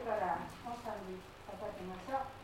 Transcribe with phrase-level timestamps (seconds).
[0.00, 2.35] からおさんに捧げましょう。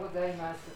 [0.00, 0.69] ございます。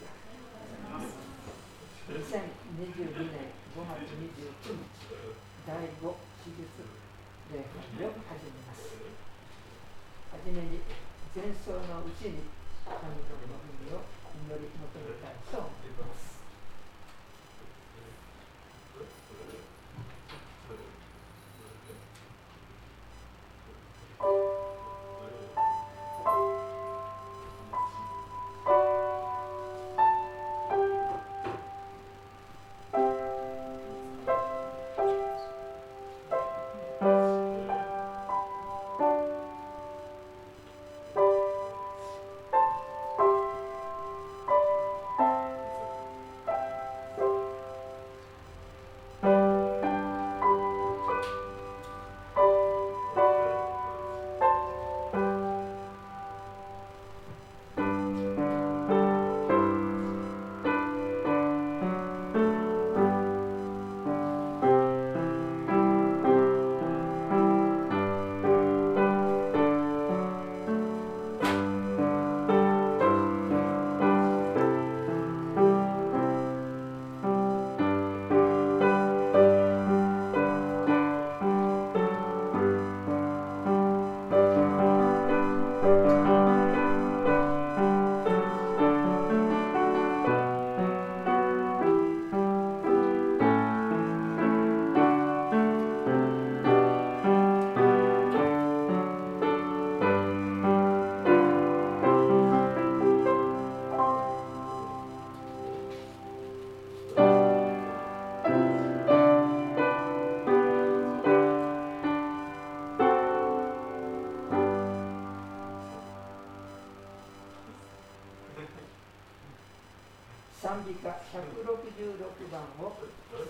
[121.05, 122.97] 歌166番を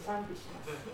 [0.05, 0.84] 賛美します。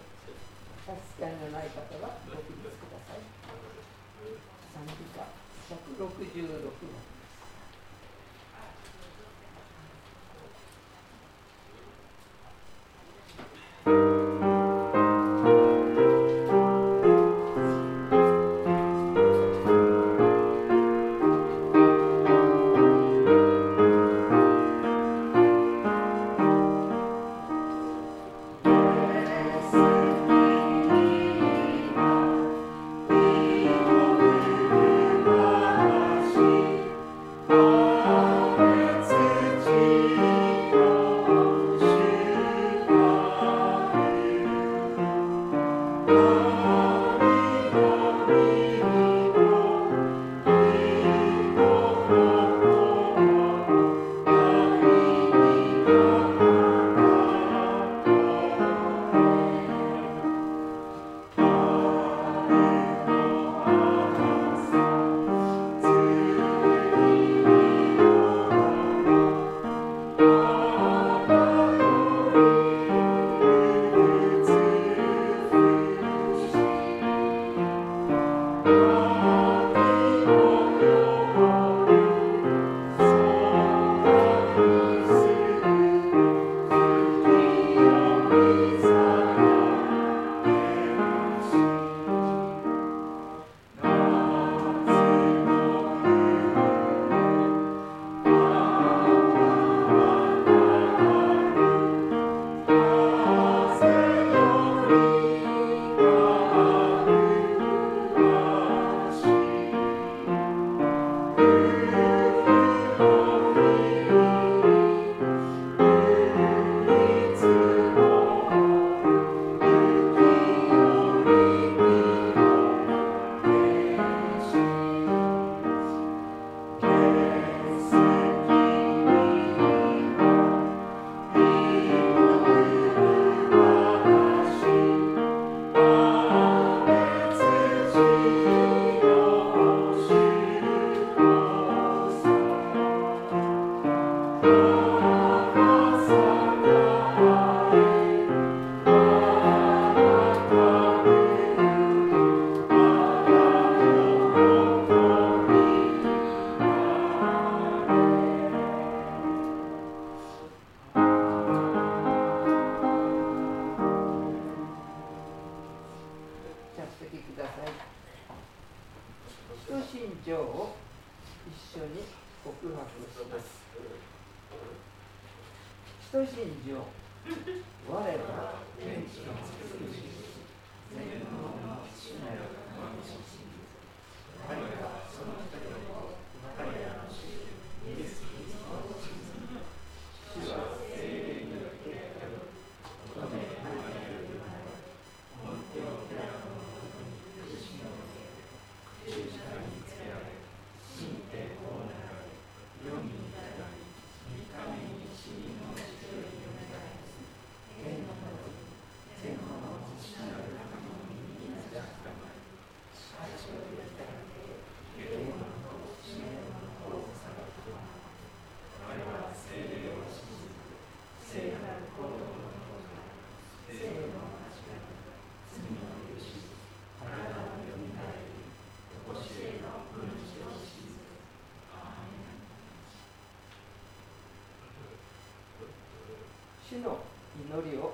[236.71, 237.03] 主の
[237.35, 237.91] 祈りを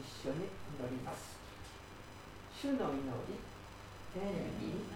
[0.00, 0.48] 一緒に
[0.80, 1.36] 祈ります。
[2.58, 3.36] 主の祈り
[4.14, 4.88] 天に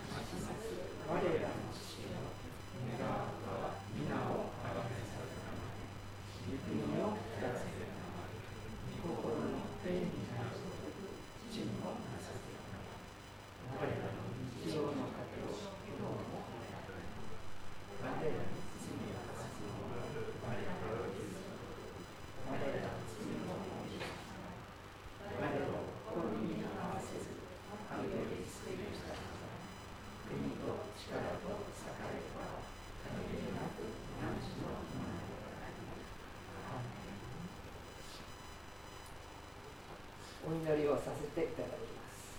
[40.68, 42.36] 祈りをさせていただきます。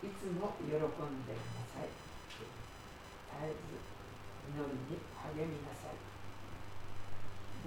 [0.00, 1.92] いつも喜んでください。
[1.92, 3.68] 絶えず
[4.48, 6.00] 祈りに励みなさい。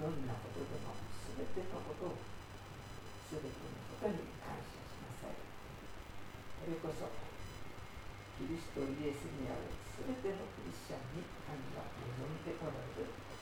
[0.02, 0.90] どんなことでも
[1.30, 2.18] 全てのことを
[3.30, 3.54] 全ての
[4.02, 5.38] ことに感謝しなさい。
[6.58, 7.06] それこそ
[8.34, 13.37] キリストイエスにある全てのクリスチャンに神は望んでおられる。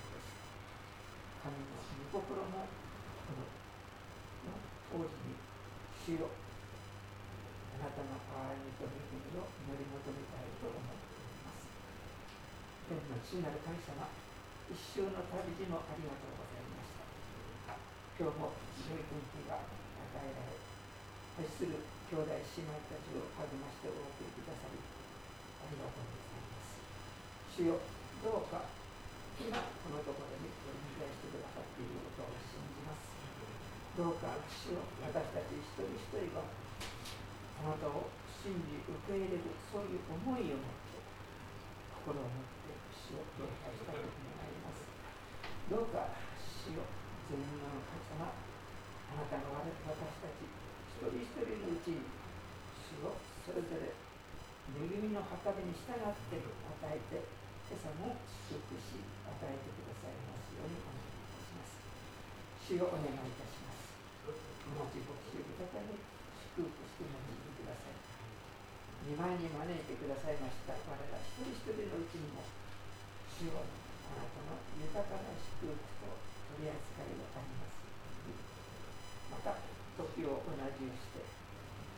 [1.46, 1.78] 神の
[2.10, 3.46] 御心もこの
[4.90, 5.38] 当時に
[6.02, 6.26] 主よ
[7.78, 11.70] あなたの愛にと恵みを祈り求めたいと思っております。
[12.90, 14.10] 天の父なる神様
[14.66, 17.78] 一生の旅路もありがとうございました。
[18.18, 18.50] 今日も
[18.90, 21.78] 良い天気が与えられ愛する
[22.10, 26.82] 兄弟姉妹たちを励ましてお送りくださりありがとうございます。
[27.54, 27.78] 主よ
[28.26, 28.66] どうか
[29.36, 29.52] 今
[29.84, 33.12] このところにお迎えしてくださっていることを信じます。
[33.96, 36.44] どうか主よ私たち一人一人が
[37.60, 38.08] あなたを
[38.44, 41.02] 信じ受け入れるそういう思いを持って
[42.04, 44.86] 心を持って死を礼拝したいと願います
[45.66, 46.86] どうか死を
[47.26, 49.74] 全能の神様あなたの私
[50.22, 52.06] たち一人一人のうちに
[52.78, 53.90] 死をそれぞれ
[54.78, 58.14] 恵みの計りに従って与えて今朝も
[58.46, 61.82] 祝福し与えてくださいますようにお願いいたします。
[62.62, 63.90] 主をお願いいたします。
[64.70, 65.98] 同じ牧師豊かに
[66.54, 67.26] 祝福してもら
[69.06, 69.38] 見舞い。
[69.38, 70.74] に招いてくださいました。
[70.74, 72.42] 我ら一人一人のうちにも
[73.38, 76.10] 主をあなたの豊かな祝福と
[76.58, 77.76] 取り扱いがあります
[79.30, 79.60] また
[79.98, 81.20] 時を同じにして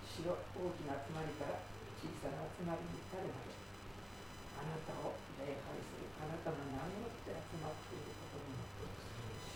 [0.04, 1.62] 主を大きな集まりから
[2.00, 3.54] 小さな集まりに至るまで
[4.58, 8.90] あなたを礼拝するあなたの名によって集まっていることによって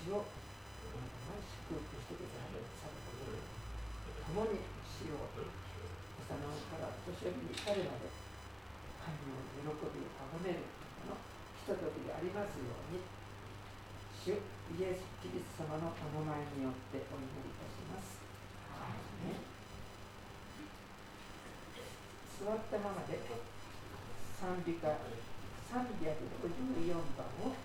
[0.07, 3.43] 主を祝福してくださることで
[4.29, 5.31] 共に主を
[6.23, 8.11] 朝のから年寄りに至るまで
[9.03, 10.63] 神の喜びをあがめる
[11.11, 11.19] の
[11.63, 13.03] ひとときでありますように
[14.23, 14.39] 主
[14.79, 18.23] イエス・キリスト様のお名前によってお祈りいたします。
[22.43, 23.19] 座ったままで
[24.35, 24.89] 賛美歌
[25.73, 27.57] 354番を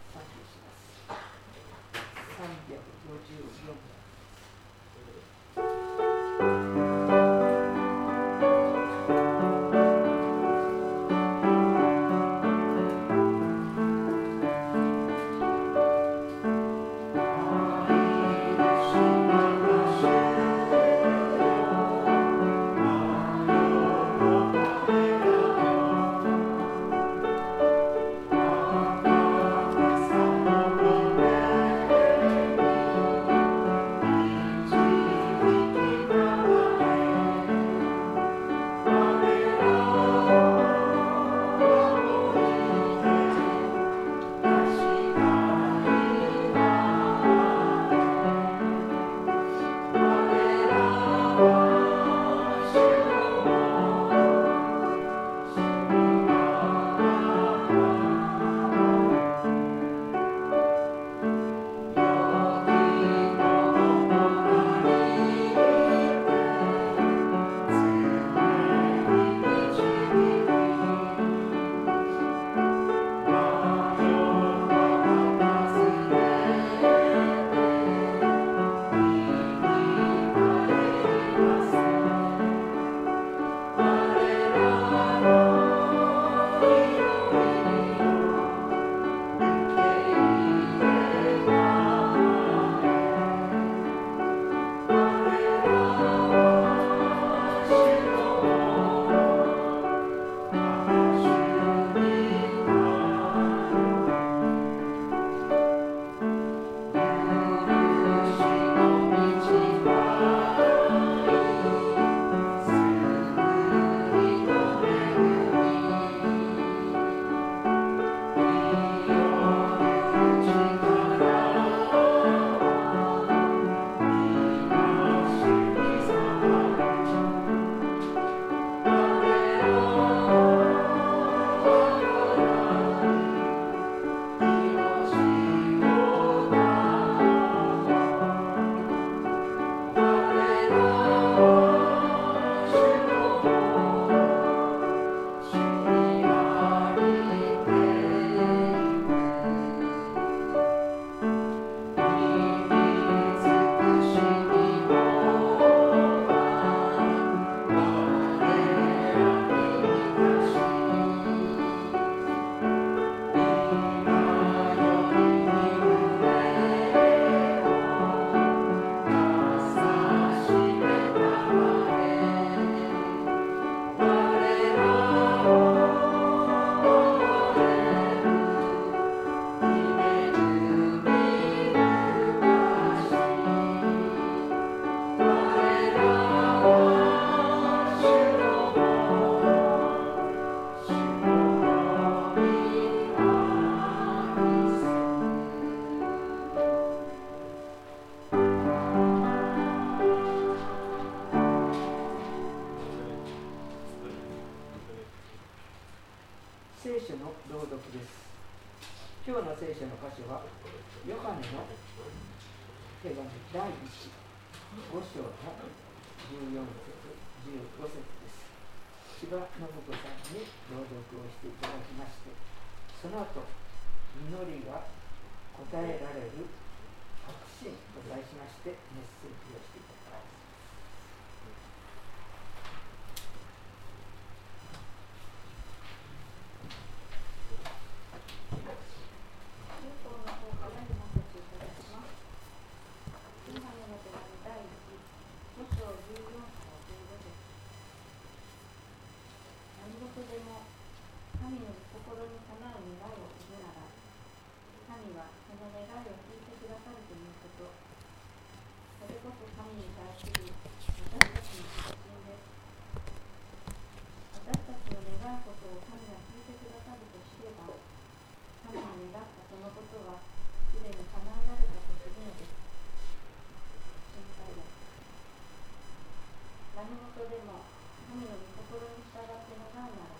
[276.87, 277.67] 何事でも
[278.07, 280.15] 神の御心に従って願うなら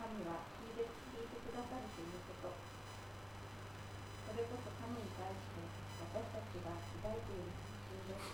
[0.00, 2.56] 神は聞いて聞いてくださるということ
[4.24, 5.60] それこそ神に対して
[6.00, 8.24] 私たちが抱いている信心です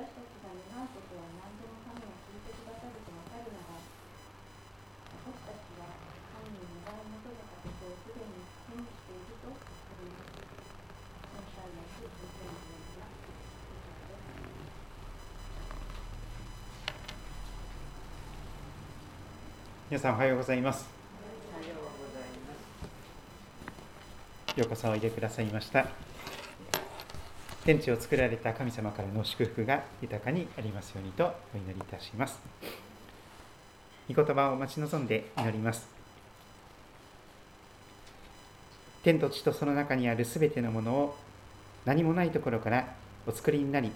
[0.00, 5.92] 私たちが願うことは何でも神が聞いてくださると分かるなら私たちは
[6.40, 10.26] 神に願い求めたことをすでに準備していると思います。
[19.88, 20.84] 皆さんおはようございます。
[24.56, 25.86] ようこそおいでくださいました。
[27.64, 32.40] 天地を作られた神様からの祝福が豊かにありますようにとお祈りいたします。
[34.12, 35.86] 御言葉を待ち望んで祈ります。
[39.04, 41.16] 天と地とその中にあるすべてのものを
[41.84, 42.92] 何もないところから
[43.24, 43.92] お作りになり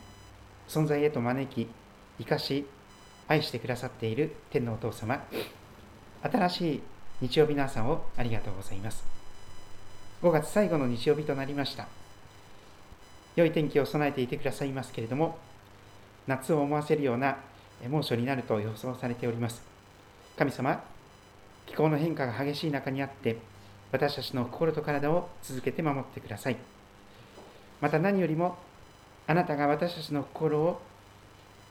[0.68, 1.68] 存在へと招き
[2.20, 2.64] 生かし
[3.26, 5.24] 愛してくださっている天のお父様。
[6.22, 6.82] 新しい
[7.22, 9.04] 日曜日の朝をありがとうございます。
[10.22, 11.88] 5月最後の日曜日となりました。
[13.36, 15.38] 良い天気を備えていてくださいますけれども、
[16.26, 17.38] 夏を思わせるような
[17.88, 19.62] 猛暑になると予想されております。
[20.36, 20.82] 神様、
[21.66, 23.38] 気候の変化が激しい中にあって、
[23.92, 26.56] 私たちの心と体を続けて守ってください。
[27.80, 28.58] また何よりも、
[29.26, 30.82] あなたが私たちの心を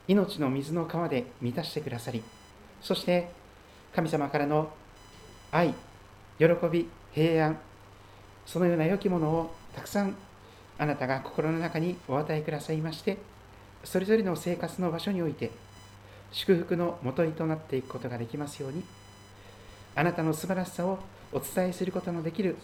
[0.08, 2.22] 命の水の川で満たしてくださり、
[2.82, 3.30] そして
[3.94, 4.70] 神様からの
[5.50, 5.74] 愛、
[6.38, 7.58] 喜び、平安、
[8.46, 10.14] そのような良きものをたくさん
[10.78, 13.18] あなたが心の中にお与えくださいまして、
[13.84, 15.50] それぞれの生活の場所において、
[16.32, 18.82] 祝福のもといとなっていくことができますように、
[19.94, 20.98] あなたの素晴らしさを
[21.32, 22.56] お伝えすることのできる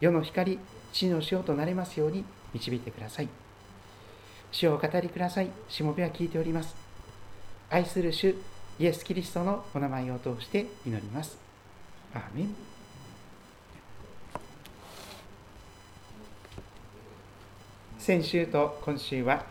[0.00, 0.58] 世の光、
[0.92, 3.28] 地の塩となれますように導いてください。
[4.50, 5.48] 主をお語りください。
[5.68, 6.74] しもべは聞いております。
[7.70, 8.34] 愛する主、
[8.78, 11.36] イエス・キリストのお名前を通して祈ります。
[12.14, 12.54] アーメン
[17.98, 19.44] 先週と今週は、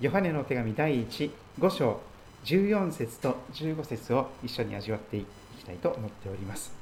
[0.00, 2.00] ヨハネの手紙第1、5章
[2.44, 5.26] 14節と15節を一緒に味わってい
[5.58, 6.72] きたいと思っております。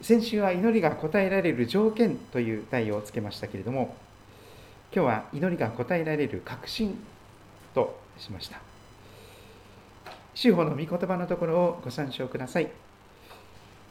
[0.00, 3.94] 先週は祈りが答えられる条件という題をつけましたけれども、
[4.92, 6.98] 今日は祈りが答えられる確信
[7.74, 8.67] としました。
[10.38, 12.70] 司法の御言葉のところをご参照ください。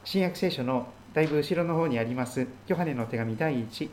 [0.05, 3.89] 新約聖書のだいぶ後ろの方にあります、ヨハネの手紙第1、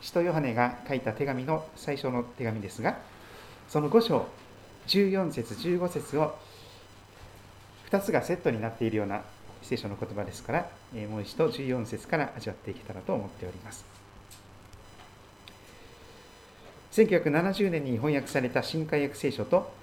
[0.00, 2.98] 使徒ヨハネが書いた手紙の最初の手紙ですが、
[3.68, 4.26] その5章、
[4.88, 6.34] 14節、15節を
[7.92, 9.22] 2つがセットになっているような
[9.62, 10.68] 聖書の言葉ですから、
[11.08, 13.84] もう一度14節から味わっていけたらと思っております。
[16.90, 19.77] 1970年に翻訳された新海訳聖書と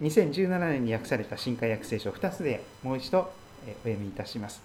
[0.00, 3.18] 2017年に訳された新海訳聖書2つでもう一度
[3.66, 4.62] お読みいたします。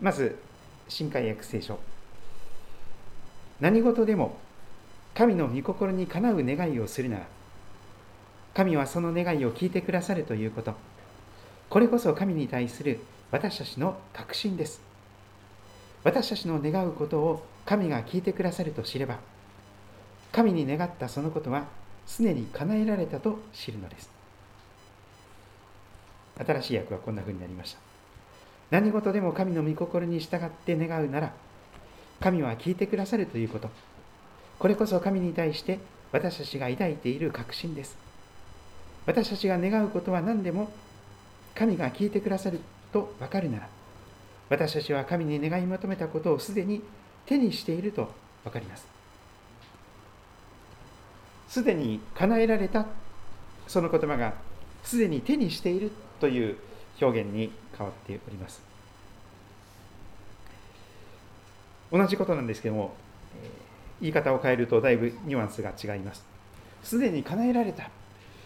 [0.00, 0.38] まず、
[0.88, 1.78] 新海訳聖書。
[3.60, 4.36] 何事でも
[5.14, 7.26] 神の御心にかなう願いをするなら、
[8.54, 10.74] 神はその願いを聞いてくださるということ。
[11.70, 14.80] これこそ神に対する私たちの確信です。
[16.04, 19.18] 私たちの願うことを神が聞いてくださると知れば、
[20.32, 21.64] 神に願ったそのことは
[22.06, 24.10] すでに叶えられたと知るのです。
[26.44, 27.78] 新しい訳はこんな風になりました。
[28.70, 31.32] 何事でも神の御心に従って願うなら、
[32.20, 33.70] 神は聞いてくださるということ。
[34.58, 35.78] これこそ神に対して
[36.12, 38.08] 私たちが抱いている確信です。
[39.08, 40.70] 私たちが願うことは何でも
[41.54, 42.60] 神が聞いてくださる
[42.92, 43.68] と分かるなら
[44.50, 46.82] 私たちは神に願い求めたことをすでに
[47.24, 48.12] 手にしていると
[48.44, 48.97] 分かります
[51.48, 52.86] すでに叶えられた
[53.66, 54.34] その言葉が
[54.84, 56.56] すでに手にしているという
[57.00, 58.60] 表現に変わっております。
[61.90, 62.94] 同じことなんですけども、
[64.00, 66.24] 言い方を変えるとだいぶニュアンスが違います。
[66.84, 67.90] すでに叶えられた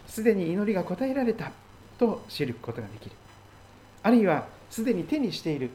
[0.06, 1.52] すでに祈りが応えられた
[1.98, 3.16] と知ることができる。
[4.02, 5.70] あるいはすでに手にしている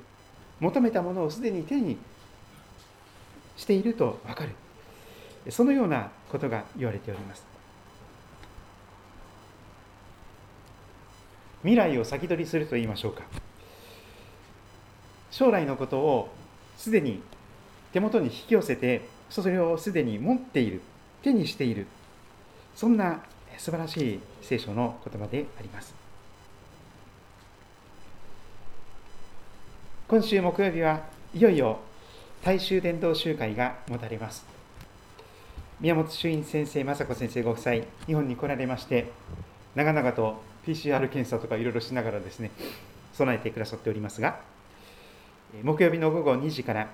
[0.60, 1.98] 求めたものをすでに手に
[3.56, 4.52] していると分かる。
[5.52, 7.46] そのようなことが言われております。
[11.62, 13.24] 未来を先取りすると言いましょうか。
[15.32, 16.30] 将来のことを
[16.78, 17.22] すでに
[17.92, 20.82] 手元に引き寄せてそれをすでに持っている
[21.22, 21.88] 手にしている。
[22.76, 23.22] そんな
[23.58, 25.94] 素晴らしい聖書の言葉であります。
[30.08, 31.02] 今週木曜日は
[31.34, 31.80] いよいよ
[32.42, 34.57] 大衆伝道集会が持たれます。
[35.80, 37.76] 宮本衆院先生、雅子先生ご夫妻、
[38.08, 39.12] 日本に来られまして、
[39.76, 42.50] 長々と PCR 検査とかいろいろしながらですね、
[43.14, 44.40] 備えてくださっておりますが、
[45.62, 46.90] 木曜日の午後2時から、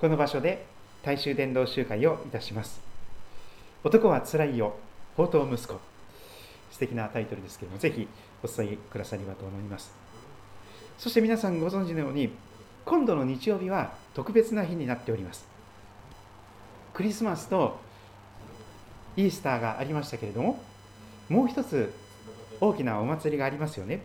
[0.00, 0.64] この場所で
[1.02, 2.80] 大衆伝道集会をいたします。
[3.82, 4.76] 男はつらいよ、
[5.16, 5.80] 宝刀息子。
[6.70, 8.06] 素敵なタイトルですけれども、ぜひ
[8.44, 9.92] お伝えくださればと思います。
[10.96, 12.30] そして皆さんご存知のように、
[12.84, 15.44] 今度の日曜日は特別な日になっております。
[16.94, 17.80] クリスマスと
[19.16, 20.60] イースターがありましたけれども、
[21.28, 21.92] もう一つ
[22.60, 24.02] 大きなお祭りがありますよね。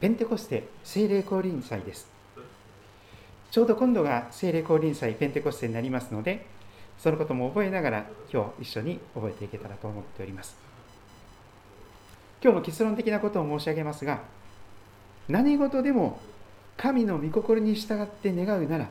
[0.00, 2.06] ペンテコステ聖霊降臨祭です。
[3.50, 6.46] ちょうど今度が聖霊降臨祭ペンテコステになりますので、
[6.98, 10.56] そのことも覚えながら今日一緒に覚えていけたらと思っております。
[12.42, 14.20] 今日の結論的なことを申し上げますが、
[15.28, 16.20] 何事でも
[16.76, 18.88] 神の御心に従って願うなら、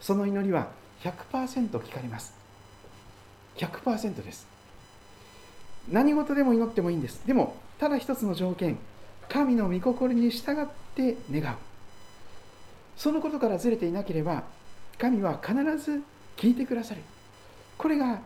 [0.00, 0.68] その祈りは
[1.02, 2.37] 100%聞かれます。
[3.58, 4.46] 100%です。
[5.90, 7.26] 何事でも祈ってもいいんです。
[7.26, 8.78] でもただ一つの条件
[9.28, 11.56] 神の御心に従って願う。
[12.96, 14.44] そのことからずれていなければ
[14.98, 16.02] 神は必ず
[16.36, 17.02] 聞いてくださる。
[17.76, 18.20] これが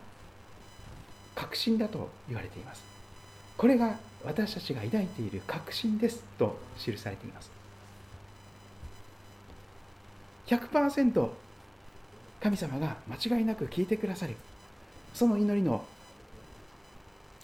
[1.35, 2.83] 確信だと言われています。
[3.57, 7.51] これが私たちが抱いている確信ですと記されています。
[10.47, 11.29] 100%
[12.41, 14.35] 神様が間違いなく聞いてくださる。
[15.13, 15.85] その祈りの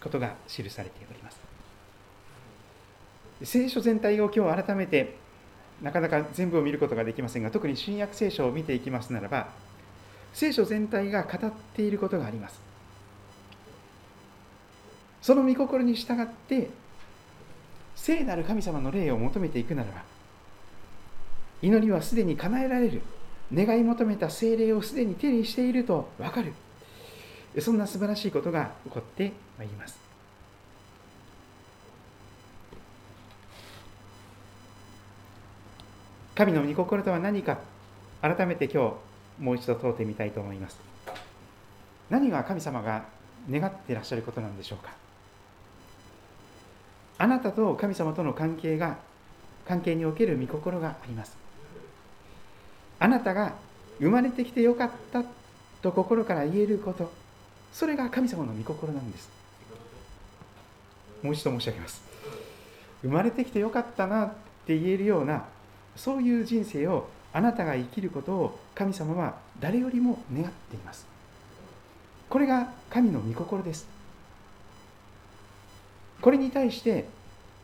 [0.02, 1.40] ことが記されております。
[3.44, 5.16] 聖書全体を今日改めて
[5.82, 9.48] なかなか全部を見ることができませんが特に新約聖書を見ていきますならば
[10.34, 12.60] 聖書全体が語っていることがあります。
[15.22, 16.70] その御心に従って
[17.96, 20.04] 聖なる神様の霊を求めていくならば
[21.62, 23.02] 祈りはすでに叶えられる。
[23.54, 26.54] 願い求めた精霊をすでに手にしていると分かる。
[27.62, 29.98] そんな素晴らしいことが起こってまいります。
[36.36, 37.60] 神の御心とは何か
[38.22, 38.96] 改めて今
[39.40, 40.78] 日もう一度問うてみたいと思います。
[42.10, 43.06] 何が神様が
[43.50, 44.92] 願っていらっしゃることなんでしょうか？
[47.18, 48.98] あなたと神様との関係が
[49.68, 51.38] 関係における御心があります。
[53.00, 53.54] あなたが
[54.00, 55.24] 生まれてきてよかった
[55.82, 57.12] と心から言えること。
[57.72, 59.30] それが神様の御心なんです。
[61.22, 62.02] もう一度申し上げます。
[63.02, 64.34] 生まれてきてよかったなっ
[64.66, 65.46] て言えるような
[65.96, 71.06] そういう人生をあなたが生きることを神様は誰よりも願っています。
[72.30, 73.88] これが神の御心です。
[76.22, 77.06] これに対して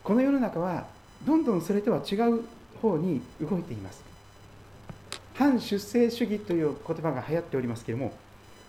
[0.03, 0.85] この世の中は
[1.25, 2.43] どんどんそれとは違う
[2.81, 4.03] 方に動いています。
[5.33, 8.13] 反出生主義という言葉が流行っておりますけれども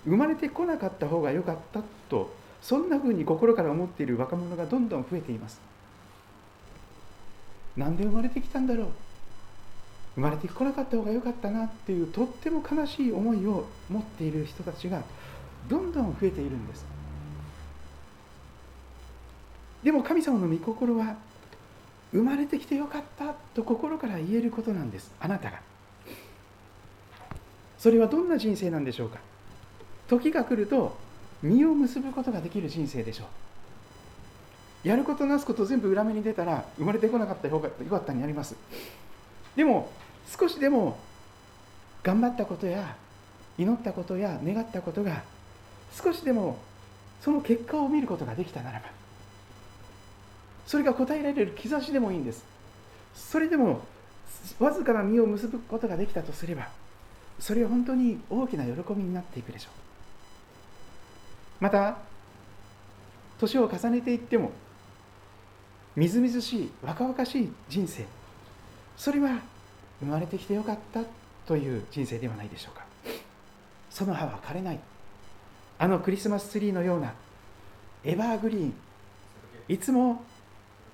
[0.06, 2.32] 生まれてこなかった方が良かったと
[2.62, 5.60] そんなふうに心から思っている若者がどんどん増えています。
[7.76, 8.86] なんで生まれてきたんだろう？
[10.14, 15.02] 生まれてこなかった方が良かったなっていうとっても悲しい思いを持っている人たちが
[15.68, 16.86] どんどん増えているんです。
[19.82, 21.16] でも神様の御心は
[22.12, 25.12] 生まれてきてよかったと心から言えることなんです。
[25.20, 25.60] あなたが。
[27.78, 29.18] それはどんな人生なんでしょうか？
[30.08, 30.96] 時が来ると
[31.42, 33.24] 実を結ぶことができる人生でしょ
[34.84, 34.88] う。
[34.88, 38.54] やることなすこと全部裏目に出たら生まれてこなかった方がよかったになります。
[39.56, 39.90] でも
[40.38, 40.98] 少しでも
[42.02, 42.94] 頑張ったことや
[43.58, 45.22] 祈ったことや願ったことが
[45.92, 46.58] 少しでも
[47.20, 48.86] その結果を見ることができたならば
[50.66, 52.44] それが答えられる兆しでもいいんです。
[53.14, 53.80] それでも
[54.60, 56.68] わずかな実を結ぶことができたとすれば
[57.40, 59.85] それは本当に大きな喜びになっていくでしょう。
[61.60, 61.98] また
[63.38, 64.52] 年を重ねていっても
[65.94, 68.04] みずみずしい若々しい人生
[68.96, 69.38] それは
[70.00, 71.00] 生まれてきてよかった
[71.46, 72.84] という人生ではないでしょうか。
[73.90, 74.80] その葉は枯れない。
[75.78, 77.14] あのクリスマスツリーのような
[78.04, 78.74] エバーグリーン
[79.68, 80.22] いつも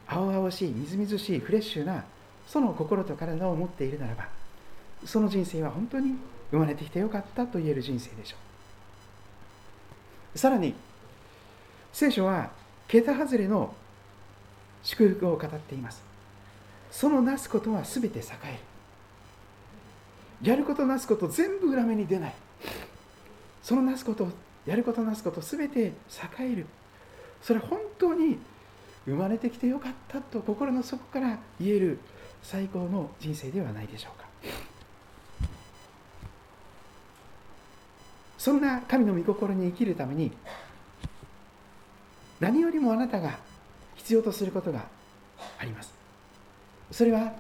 [0.07, 2.05] 青々しいみずみずしいフレッシュな
[2.47, 4.29] その心と体を持っているならば
[5.05, 6.17] その人生は本当に
[6.51, 8.52] 生まれてきてよかったと言える人生でしょう。
[10.35, 10.75] さらに
[11.93, 12.51] 聖書は
[12.89, 13.75] 桁外れの
[14.83, 16.03] 祝福を語っています。
[16.91, 18.53] そのなすことは全て栄え
[20.43, 20.51] る。
[20.51, 22.35] やることなすこと全部裏目に出ない。
[23.63, 24.29] そのなすこと
[24.67, 25.93] やることなすこと全て栄
[26.41, 26.67] える。
[27.43, 28.39] それは本当に
[29.05, 31.99] 生まれてきてよかったと心の底から言える
[32.43, 34.27] 最高の人生ではないでしょうか。
[38.43, 40.33] そんな神の御心に生きるために
[42.41, 43.39] 何よりもあなたが
[43.95, 44.85] 必要とすることが
[45.61, 45.95] あります。
[46.91, 47.35] それは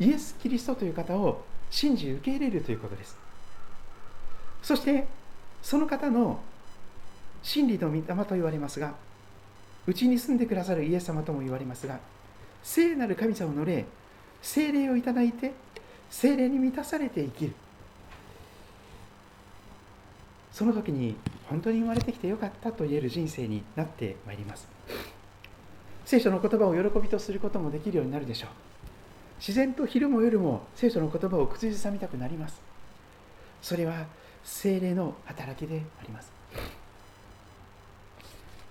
[0.00, 3.14] イエス・キリストという方を信じ受け入れるということです。
[4.62, 5.06] そして
[5.62, 6.40] その方の
[7.42, 8.94] 真理の御霊と言われますが
[9.86, 11.98] うちに住んでくださるイエス様とも言われますが
[12.62, 13.84] 聖なる神様の霊
[14.40, 15.52] 聖霊をいただいて
[16.08, 17.52] 聖霊に満たされて生きる。
[20.52, 21.16] その時に
[21.48, 24.68] 本当に生まれてきてよかったと言える人生になってまいります。
[26.04, 28.50] 聖書の言葉を喜びとすることもできるようになるでしょう。
[29.38, 32.60] 自然と昼も夜も聖書の言葉を口ずさみたくなります。
[33.62, 34.06] それは
[34.44, 36.30] 精霊の働きであります。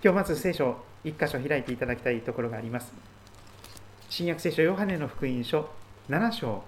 [0.02, 2.92] 今日まず聖書1箇所開いていただきたいところがあります。
[4.08, 5.68] 新約聖書ヨハネの福音書
[6.08, 6.62] 7章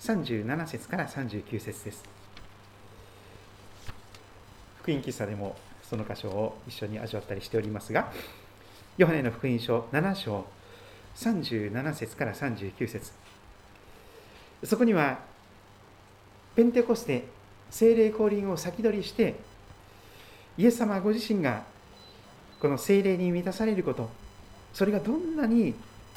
[0.00, 2.23] 37節から39節です。
[4.84, 8.12] 福音喫茶でもその箇所を一緒に味わったりしておりますが
[8.98, 10.44] ヨハネの福音書7章
[11.16, 13.12] 37節から39節。
[14.62, 15.20] そこには
[16.54, 17.24] ペンテコステ
[17.70, 19.36] 精霊降臨を先取りして
[20.58, 21.62] イエス様ご自身が
[22.60, 24.10] この精霊に満たされること
[24.74, 25.74] それがどんなに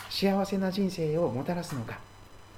[0.10, 2.00] 幸せな人生をもたらすのか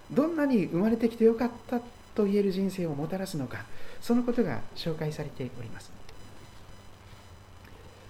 [0.10, 1.80] どんなに生まれてきてよかった
[2.16, 3.66] と言える人生をもたらすのか
[4.02, 5.99] そのことが紹介されております。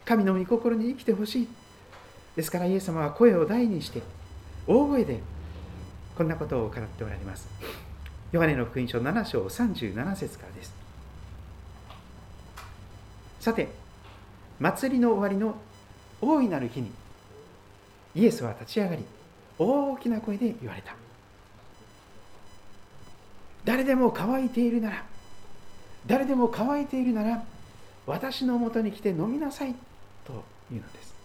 [0.09, 1.47] 神の御心に生きてほしい。
[2.35, 4.01] ですからイエス様は声を大にして
[4.65, 5.19] 大声で
[6.17, 7.47] こんなことを語っておられます。
[8.31, 10.73] ヨハネの福音書7章37節からです。
[13.39, 13.67] さて
[14.59, 15.55] 祭りの終わりの
[16.19, 16.91] 大いなる日に
[18.15, 19.05] イエスは立ち上がり
[19.59, 20.95] 大きな声で言われた。
[23.63, 25.05] 誰でも乾いているなら
[26.07, 27.43] 誰でも乾いているなら
[28.07, 29.75] 私のもとに来て飲みなさい。
[30.29, 31.15] というのです。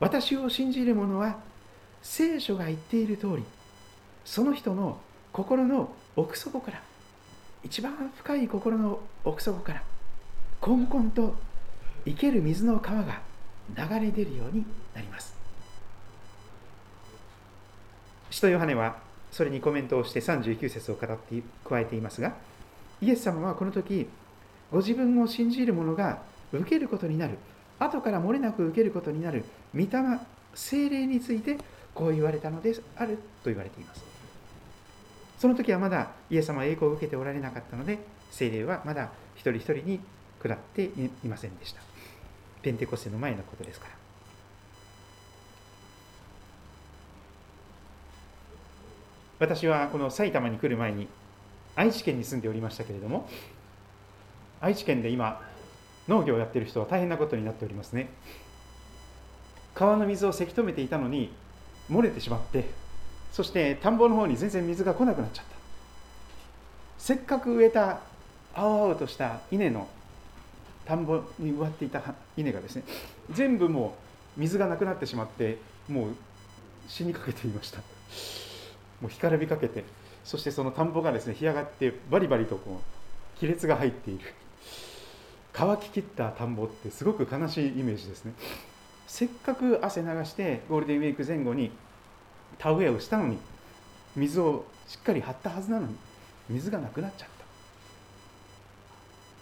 [0.00, 1.36] 私を信じる者は
[2.02, 3.44] 聖書が言っている通り
[4.24, 4.98] その人の
[5.32, 6.80] 心の奥底から
[7.64, 9.82] 一番深い心の奥底から
[10.60, 11.34] こんこんと
[12.04, 13.20] 生ける水の川が
[13.76, 14.64] 流れ出るように
[14.94, 15.34] なります。
[18.30, 18.96] 使徒ヨハネは
[19.32, 22.34] それにコメントをして39節を語って加えていますが
[23.00, 24.06] イエス様はこの時
[24.70, 26.18] ご自分を信じる者が
[26.52, 27.38] 受けることになる。
[27.78, 29.44] 後から漏れなく受けることになる。
[29.74, 29.88] 御霊
[30.54, 31.58] 精霊について
[31.94, 34.04] こう言われたのであると言われています。
[35.38, 37.98] その時はまだイエス様は栄光を受けておられなかったので
[38.30, 40.00] 精霊はまだ一人一人に
[40.42, 41.80] 下っていませんでした。
[42.62, 43.98] ペンテコステの前のことですから。
[49.38, 51.06] 私はこの埼玉に来る前に
[51.76, 53.28] 愛知県に住んでおりましたけれども
[54.60, 55.40] 愛知県で今
[56.08, 58.08] 農業をやっている人は大変なことになっておりますね。
[59.74, 61.30] 川の水をせき止めていたのに
[61.88, 62.68] 漏れてしまって
[63.32, 65.56] そして田んぼの方に全然水が来なくなっちゃった。
[66.98, 68.00] せっかく植えた
[68.54, 69.86] 青々とした稲の
[70.84, 72.02] 田んぼに植わっていた
[72.36, 72.82] 稲がですね
[73.30, 73.94] 全部も
[74.36, 76.10] う水がなくなってしまってもう
[76.88, 77.78] 死にかけていました。
[79.00, 79.84] もう干からびかけて
[80.24, 82.80] そしてその田んぼがですね干上がってバリバリとこ
[83.36, 84.24] う亀裂が入っている。
[85.58, 88.32] 乾ききった田んぼってすごく悲しいイメージですね。
[89.08, 91.72] せっかく汗流してゴールデンウィーク前後に
[92.58, 93.38] 田植えをしたのに
[94.14, 95.96] 水をしっかり張ったはずなのに
[96.48, 97.28] 水がなくなっちゃっ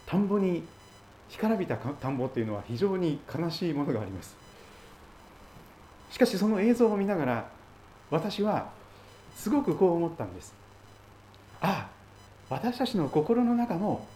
[0.06, 0.10] た。
[0.12, 0.62] 田んぼに
[1.28, 4.34] 干からびた田んぼっていうのは非常に悲しいものがあります。
[6.10, 7.50] しかしその映像を見ながら
[8.10, 8.70] 私は
[9.36, 10.54] すごくこう思ったんです。
[11.60, 11.94] ああ
[12.48, 14.06] 私たちの心の中も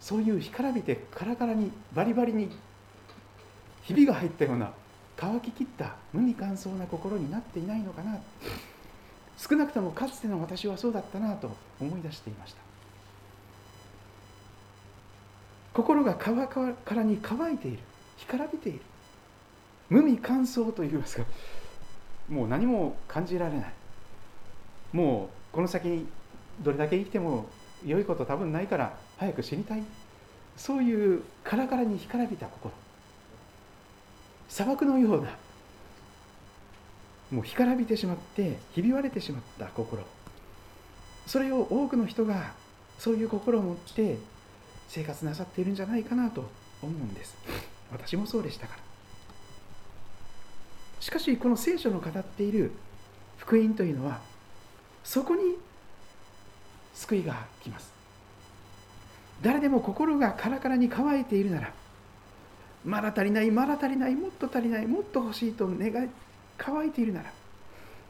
[0.00, 2.50] そういう干からびてカラカラにバリバリに
[3.82, 4.72] ひびが入ったような
[5.16, 8.18] 乾ききった無味乾燥な心になっていないのかな。
[9.36, 12.60] 少なくともかつての私はそうだったなと思い出していました。
[15.72, 17.78] 心がカラカラに乾いている。
[18.16, 18.80] 干からびている。
[19.88, 21.24] 無味乾燥といいますか
[22.28, 23.72] もう何も感じられない。
[24.92, 26.06] もうこの先
[26.60, 27.46] どれだけ生きても
[27.86, 29.82] 良いこと多分ないから早く死にたい。
[30.56, 32.72] そういうカラカラに干からびた心。
[34.48, 35.36] 砂漠のような
[37.30, 40.02] もう干からびてしまってひび割れてしまった心。
[41.26, 42.52] それを多くの人が
[42.98, 44.16] そういう心を持って
[44.88, 46.48] 生活なさっているんじゃないかなと
[46.82, 47.36] 思うんです。
[47.92, 48.80] 私もそうでしたから。
[51.00, 52.72] しかしこの聖書の語っている
[53.36, 54.20] 福音というのは
[55.04, 55.56] そこに
[56.94, 57.97] 救いが来ます。
[59.42, 61.72] 誰でも心がカラカラに乾いているなら
[62.84, 66.08] まだ足りないまだ足りないもっと足りないもっと欲しいと願い
[66.56, 67.32] 乾いているなら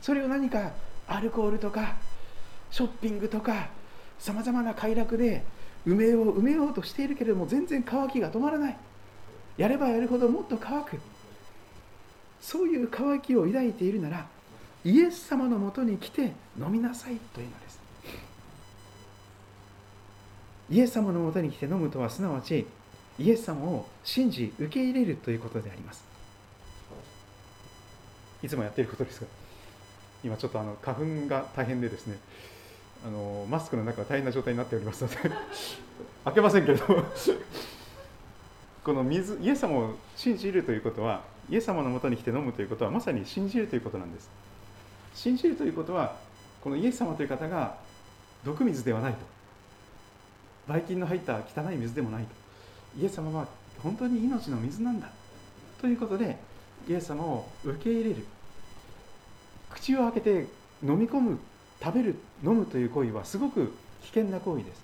[0.01, 0.73] それを何か
[1.07, 1.97] アルコールとか
[2.71, 3.69] ショッピングとか
[4.19, 5.43] さまざまな快楽で
[5.87, 8.77] 埋めよう埋めようとしているけれども全然乾きが止まらない。
[9.57, 11.01] やればやるほどもっと乾く。
[12.41, 14.27] そういう渇きを抱いているなら
[14.85, 17.68] イエス様のもとに来て飲みなさいというのです。
[20.71, 22.67] イエス様のもとに来て飲むとはすなわち
[23.19, 26.05] イエス様を信じ受け入れるということであります。
[28.43, 29.27] いつもやっていることですが
[30.23, 32.17] 今ちょっとあの花粉が大変でですね
[33.05, 35.17] あのマスクの中は大変な状態になっておりますので
[36.25, 37.05] 開けませんけれども。
[38.85, 44.31] この水イエス様を信じるということはイエス様のもとに来て飲むということはまさに信じるということなんです。
[45.15, 46.17] 信じるということは
[46.63, 47.77] このイエス様という方が
[48.45, 49.38] 毒水ではないと。
[50.69, 52.29] ばい菌の入った汚い水でもないと。
[53.01, 53.49] イエス様は
[53.83, 55.09] 本当に命の水なんだ。
[55.81, 56.37] ということで
[56.89, 58.25] イエス様を受け入れる。
[59.71, 60.47] 口を開けて
[60.83, 61.39] 飲み込む
[61.83, 64.83] 食べる飲むという行為はすごく危険な行為です。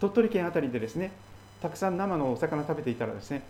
[0.00, 1.12] 鳥取県あたりでですね
[1.60, 3.42] たくさん生のお魚食べていたらですね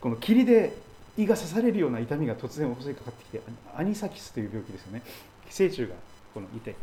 [0.00, 0.76] この霧で
[1.16, 3.40] 胃が刺されるような痛みが突然襲いかかってきて
[3.76, 5.02] アニサキスという病気ですよね。
[5.48, 5.94] 寄生虫が
[6.32, 6.74] このいて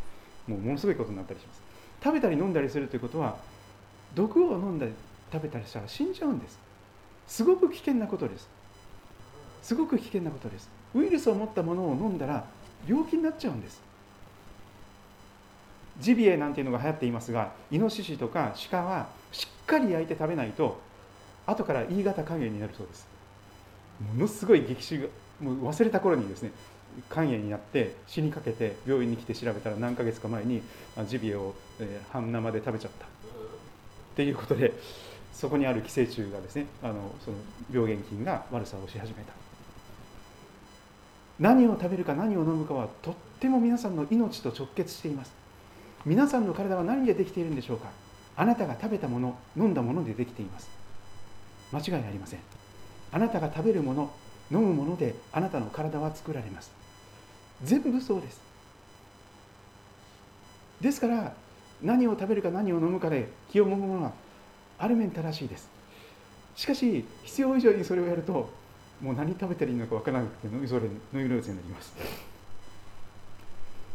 [0.48, 1.69] もうものすごいことになったりします。
[2.04, 3.38] 食べたり飲んだりするということは
[4.16, 4.94] 毒を飲んだり
[5.32, 6.60] 食べたりしたら死んじゃうんです。
[7.28, 8.48] すごく危険なことです。
[9.62, 10.70] すごく危険なことです。
[10.96, 12.46] ウイルスを持ったものを飲んだら
[12.88, 13.82] 病気になっちゃうんです。
[16.00, 20.80] ジビエなんていうのが流行っていますがイノシシとか鹿はしっかり焼いて食べないと
[21.46, 23.08] 後から E 型肝炎になるそうです。
[24.14, 25.08] ものすごい激臭が
[25.42, 26.52] もう忘れた頃にですね
[27.12, 30.62] 肝炎になって死にかけて病院に来て調べたら何ヶ月か前に
[31.08, 33.06] ジビエを、えー、半生で食べちゃった。
[33.06, 33.10] っ
[34.16, 34.74] ていうことで
[35.34, 37.38] そこにある寄生虫がですねあのその
[37.72, 39.34] 病原菌が悪さをし始めた。
[41.40, 45.32] 何を食べるか何を飲むかはとっても皆さんの命と直結しています。
[46.06, 47.88] 皆さんの体は何でできているんでしょうか。
[48.36, 50.70] あなたが食べたもの飲んだものでできています。
[51.72, 52.40] 間違いありません。
[53.12, 54.12] あなたが食べるもの
[54.52, 56.79] 飲むものであなたの体は作られます。
[57.64, 58.42] 全部そうです。
[60.82, 61.34] ですから
[61.82, 64.12] 何を食べるか何を飲むかで気をもむものは
[64.78, 65.70] ある面正しいです。
[66.56, 68.50] しかし必要以上にそれをやると
[69.02, 71.94] もう何食べていいのか分からなくて飲みそれ飲み漏れになります。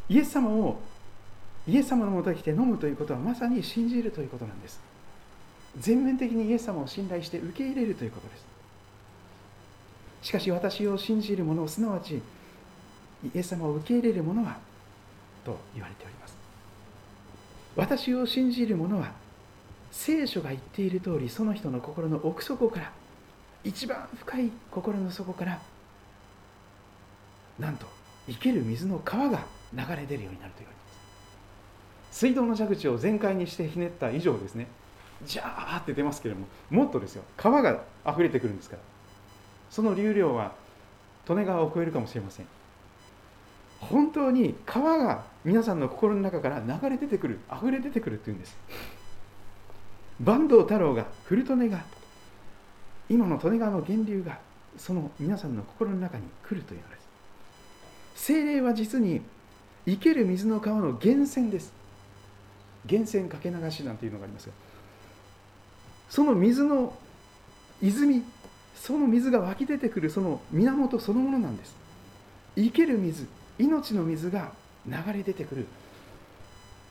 [0.08, 0.78] イエス様を
[1.66, 4.80] イエス様のもとに来て飲むということはまさに信じるということなんです。
[5.78, 8.44] 全面的にイエス様を信頼して受け入れるということです。
[10.22, 12.22] しかし私を信じる者すなわち
[13.34, 14.58] イエス様を受け入れる者は
[15.44, 16.36] と言われております。
[17.76, 19.12] 私を信じる者は
[19.90, 22.92] 聖書が言っている通りその人の心の奥底から
[23.62, 25.60] 一番深い心の底から
[27.58, 27.86] なんと
[28.26, 29.40] 生ける水の川が
[29.72, 30.72] 流れ出るようになると言われていま
[32.10, 32.18] す。
[32.18, 34.66] 水道の蛇口を全開にしてひねった以上ですね。
[35.24, 37.22] ジャーって出ますけれどももっとですよ。
[37.36, 38.82] 川が溢れてくるんですから。
[39.70, 40.52] その流量は
[41.28, 42.46] 利根川を超えるかもしれません。
[43.80, 48.56] 本当に川が皆さんの心の中から流れ出てくる溢れ出てくるっていうんです。
[50.24, 51.84] 坂東太郎が古利根が
[53.08, 54.38] 今の利根川の源流が
[54.78, 56.96] その皆さんの心の中に来るというので
[58.16, 58.24] す。
[58.26, 59.20] 精霊は実に
[59.86, 61.72] 生ける水の川の源泉です。
[62.86, 64.52] 源泉かけ流しなんていうのがありますが。
[66.08, 66.96] その水の
[67.82, 68.22] 泉
[68.76, 71.74] その水が湧き出てくるその源そのものなんです。
[72.56, 73.26] 生ける水。
[73.59, 74.52] 命の水が
[74.86, 75.66] 流れ出てくる。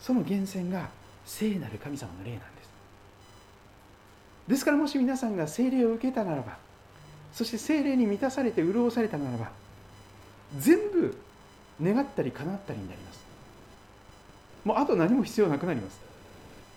[0.01, 0.89] その源泉が
[1.25, 2.69] 聖なる神様の霊なんです。
[4.47, 6.57] ですからもし皆さんが聖霊を受けたならば
[7.31, 9.51] そして聖霊に満たされて潤されたならば
[10.59, 11.17] 全部
[11.81, 13.23] 願ったり叶ったりになります。
[14.65, 15.99] もうあと何も必要なくなります。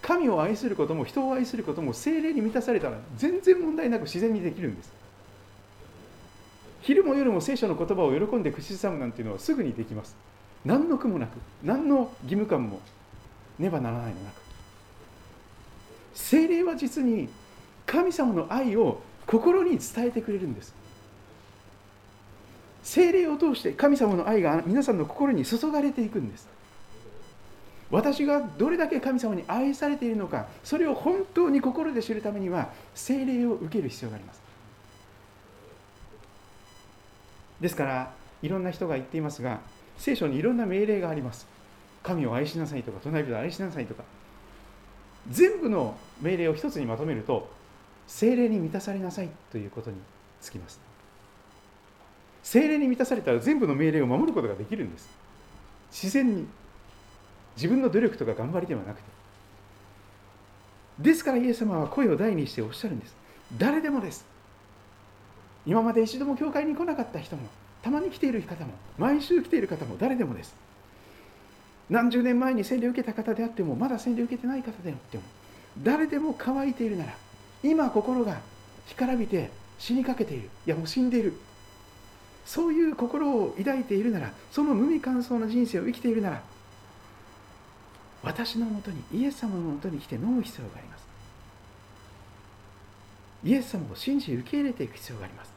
[0.03, 4.93] 神を愛することも人を愛することも精霊に満たされたら全然問題なく自然にできるんです。
[6.87, 10.15] 昼も夜も聖書の言葉を喜んで口ずさむなんていうのはすぐにできます。
[10.65, 11.31] 何の苦もなく
[11.65, 12.79] 何の義務感も
[13.59, 14.35] ねばならないのなく。
[16.15, 17.29] 精霊は実に
[17.87, 20.77] 神様の愛を心に伝えてくれるんです。
[22.85, 26.47] 精霊を通して神様の愛が皆さんの心に注がれていくんです。
[27.91, 34.46] 私がどれだけ神様に愛されているのかそれを本当に心で知るためには精霊を受ける必要があります。
[37.61, 39.61] ですからいろんな人が言っていますが
[39.99, 41.47] 聖書にいろんな命令があります。
[42.03, 44.05] 神を愛しなさいとか隣人を愛しなさいとか。
[45.31, 47.51] 全部の命令を一つにまとめると
[48.07, 49.97] 精霊に満たされなさいということに
[50.41, 50.81] つきます。
[52.43, 55.09] 精霊に満たされたら全部の命令を守ることができるんです。
[55.91, 56.47] 自然に。
[57.57, 59.09] 自分の努力とか頑張りではなくて。
[61.01, 63.17] ですからイエス様は声を大にしておっしゃるんです。
[63.59, 64.25] 誰でもです。
[65.67, 67.43] 今まで一度も教会に来なかった人も
[67.83, 70.55] たまに来ている方も毎週来ている方も誰でもです。
[71.91, 75.23] 何十年前に洗礼を受けた方であってもまだ洗礼を受けてない方であっても
[75.83, 77.15] 誰でも乾いているなら
[77.63, 78.41] 今心が
[78.89, 81.35] 干からびて死にかけているいやもう死んでいる。
[82.45, 86.43] そういう心を抱いているならその無味乾燥な人生を生きているなら
[88.23, 91.07] 私のもとにイエス様のもとに来て飲む必要があります。
[93.45, 95.56] イエス様を信じ受け入れていく必要があります。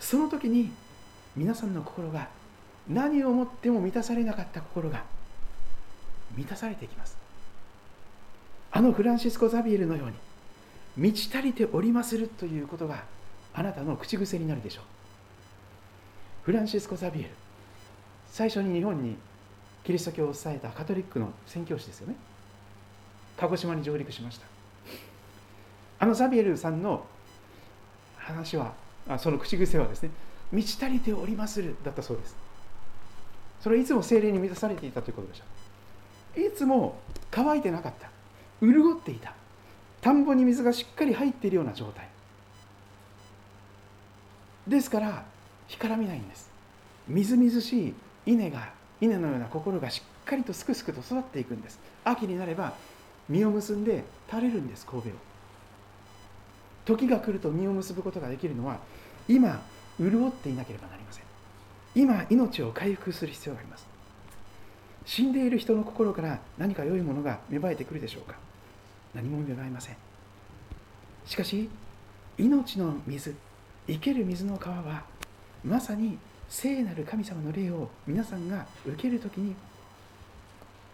[0.00, 0.72] その時に
[1.36, 2.28] 皆さんの心が
[2.88, 5.04] 何をもっても満たされなかった心が
[6.36, 7.16] 満たされていきます。
[8.72, 10.14] あのフランシスコ・ザビエルのように
[10.96, 13.04] 満ち足りておりまするということが
[13.52, 14.84] あなたの口癖になるでしょう。
[16.44, 17.30] フランシスコ・ザビエル
[18.30, 19.16] 最初に日本に
[19.84, 22.16] キリスト教を伝えたカトリックの宣教師ですよね。
[23.36, 24.46] 鹿児島に上陸しました。
[25.98, 27.04] あのザビエルさんの
[28.16, 28.72] 話は
[29.10, 30.10] あその口癖はですね
[30.52, 32.36] 満ち足りておりまするだったそうです。
[33.60, 35.42] それはいつも精霊に満たされていたということでし
[36.34, 36.98] たいつも
[37.30, 38.08] 乾いてなかった。
[38.64, 39.34] 潤っていた。
[40.00, 42.08] 田んぼに水がしっかり入っているような状態。
[44.66, 45.24] ですから
[45.68, 46.48] 干からみないんです。
[47.08, 47.94] みずみずしい
[48.26, 51.78] 稲が稲のような心がしっかりとすくすくと育っていくんです。
[52.04, 52.74] 秋になれば
[53.28, 55.12] 実を結んで垂れるんです神戸を。
[56.86, 58.78] 時が来ると実を結ぶことができるのは
[59.30, 59.62] 今
[60.00, 61.24] 潤っていなければなりません。
[61.94, 63.86] 今命を回復する必要があります。
[65.06, 68.36] 死んでいる人の心から何か良いものが芽生えてくるでしょうか。
[69.14, 69.96] 何も芽生えません。
[71.26, 71.70] しかし
[72.38, 73.36] 命の水
[73.86, 75.04] 生ける水の川は
[75.64, 76.18] まさに
[76.48, 79.54] 聖なる神様の霊を皆さんが受けるときに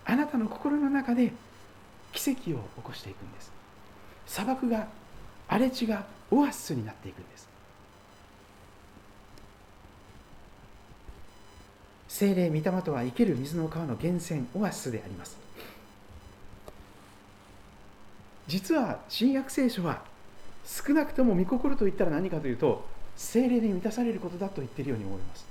[0.05, 1.33] あなたの心の中で
[2.13, 3.51] 奇跡を起こしていくんです。
[4.27, 4.89] 砂漠が
[5.49, 7.46] 荒れ地がオアシスになっていくんです。
[12.17, 15.37] 精霊御霊とは生ける水の川の源泉オアシスであります。
[18.47, 20.03] 実は新約聖書は
[20.65, 22.87] 少なくとも御心といったら何かというと
[23.19, 25.47] 精霊で満たされることだと言っているように思います。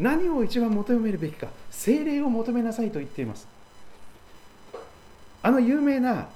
[0.00, 3.46] 何を一番求めるべきか精霊を求めなさいと言っています。
[5.44, 6.26] あの有名な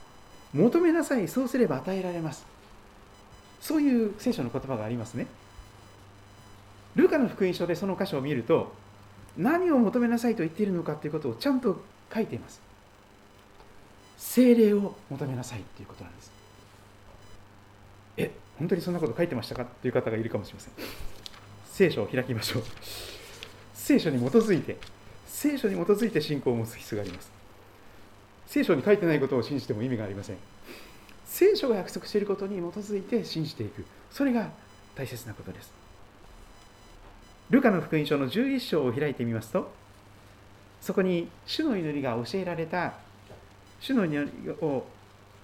[0.54, 2.46] 求めなさいそうすれば与えられます。
[3.60, 5.26] そういう聖書の言葉がありますね。
[6.96, 8.72] ルカの福音書でその箇所を見ると
[9.36, 11.80] 何を求めなさいと言っているのかということをちゃんと
[12.12, 12.60] 書いています。
[14.16, 16.32] 精霊を求めなさいということなんです。
[18.16, 20.72] え本当にそんなこと書いてましたかという方がいるかもしれません。
[21.70, 22.62] 聖書を開きましょう。
[23.74, 24.76] 聖書に基づいて
[25.26, 27.30] 聖書に基づいて信仰を持つ必要があります。
[28.48, 30.36] 聖書に書いてないことを信じても意味がありません。
[31.26, 33.84] 聖書が約束していることに基づいて信じていく。
[34.10, 34.50] それが
[34.96, 35.77] 大切なことです。
[37.50, 39.72] ルカの福音書の11章を開いてみますと
[40.80, 42.94] そこに主の祈りが教えられた
[43.80, 44.86] 主の祈りを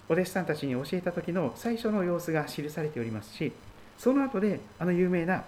[0.07, 3.51] お弟子さんたちに教えた時の最初の様子が記されておりますし
[3.97, 5.43] その後であの有名な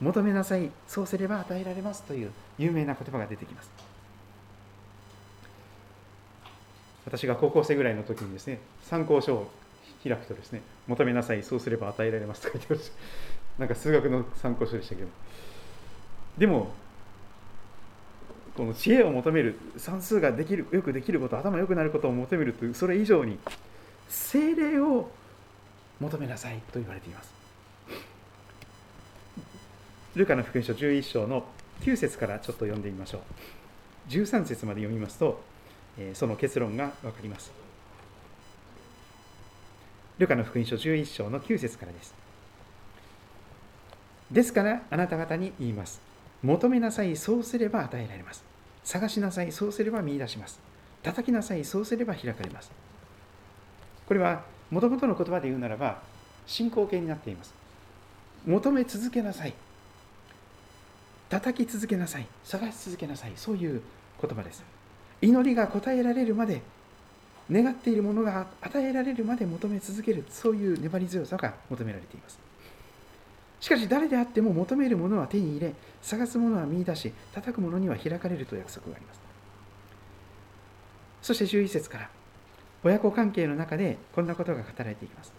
[0.00, 3.70] 求めなさいそうすれば与えられますという有名な言葉が出てきます。
[7.04, 9.50] 私が高校生ぐらいの時にですね参考書を
[10.04, 12.92] 開くとですね求めなさいそうすれば与えられますと書いてあるし
[13.58, 15.08] なんか数学の参考書でしたけど。
[16.38, 16.70] でも
[18.56, 23.38] この知恵を求める算数ができるよくできること頭良くなることを求めるというそれ以上に
[24.08, 25.10] 精霊を
[26.00, 27.32] 求めなさいと言われています。
[30.14, 31.44] ルカの福音書11章の
[31.82, 33.20] 9節からちょっと読んでみましょう。
[34.10, 35.40] 13節まで読みますと
[36.14, 37.52] その結論が分かります。
[40.18, 42.14] ルカの福音書11章の9節からです。
[44.32, 46.07] ですからあなた方に言います。
[46.42, 48.44] 求めなさいそうすれば与えられます。
[48.84, 50.60] 探しなさいそうすれば見いだします。
[51.02, 52.70] 叩きなさいそうすれば開かれます。
[54.06, 56.00] これはもともとの言葉で言うならば
[56.46, 57.54] 進行形になっています。
[58.46, 59.54] 求め続けなさい。
[61.28, 62.26] 叩き続けなさい。
[62.44, 63.32] 探し続けなさい。
[63.36, 63.82] そういう
[64.20, 64.62] 言葉です。
[65.20, 66.62] 祈りが応えられるまで
[67.50, 72.38] 願っているものが与えられるまで求め続けるそういう粘り強さが求められています。
[73.60, 79.20] しかし誰であっても求めるものは手に入れ探すものは見出し叩くものには開かれると約束があります。
[81.22, 82.08] そして11節から
[82.84, 85.32] 親子関係の中でこんなことが語られていきます。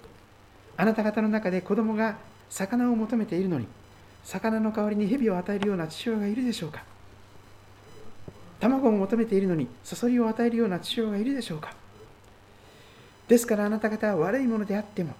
[0.76, 2.17] あなた方の中で子供が
[2.49, 3.67] 魚を求めているのに
[4.24, 6.84] 魚の代わりに蛇を与えるような父親がいるでしょうか。
[8.59, 11.74] 卵を求めているのにそそりを与えるような父親がいるでしょうか。
[13.30, 15.13] ですからあなた方は悪いものであっても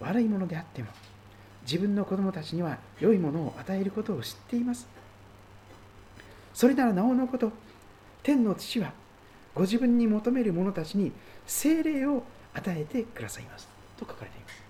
[0.00, 0.88] 悪いものであっても
[1.70, 4.88] 自分の子供たちには良いものを与えることを知っています。
[6.52, 7.52] それならなおのこと
[8.24, 8.92] 天の父は
[9.54, 11.12] ご自分に求める者たちに
[11.46, 13.68] 精霊を与えてくださいます。
[13.96, 14.64] と書かれています。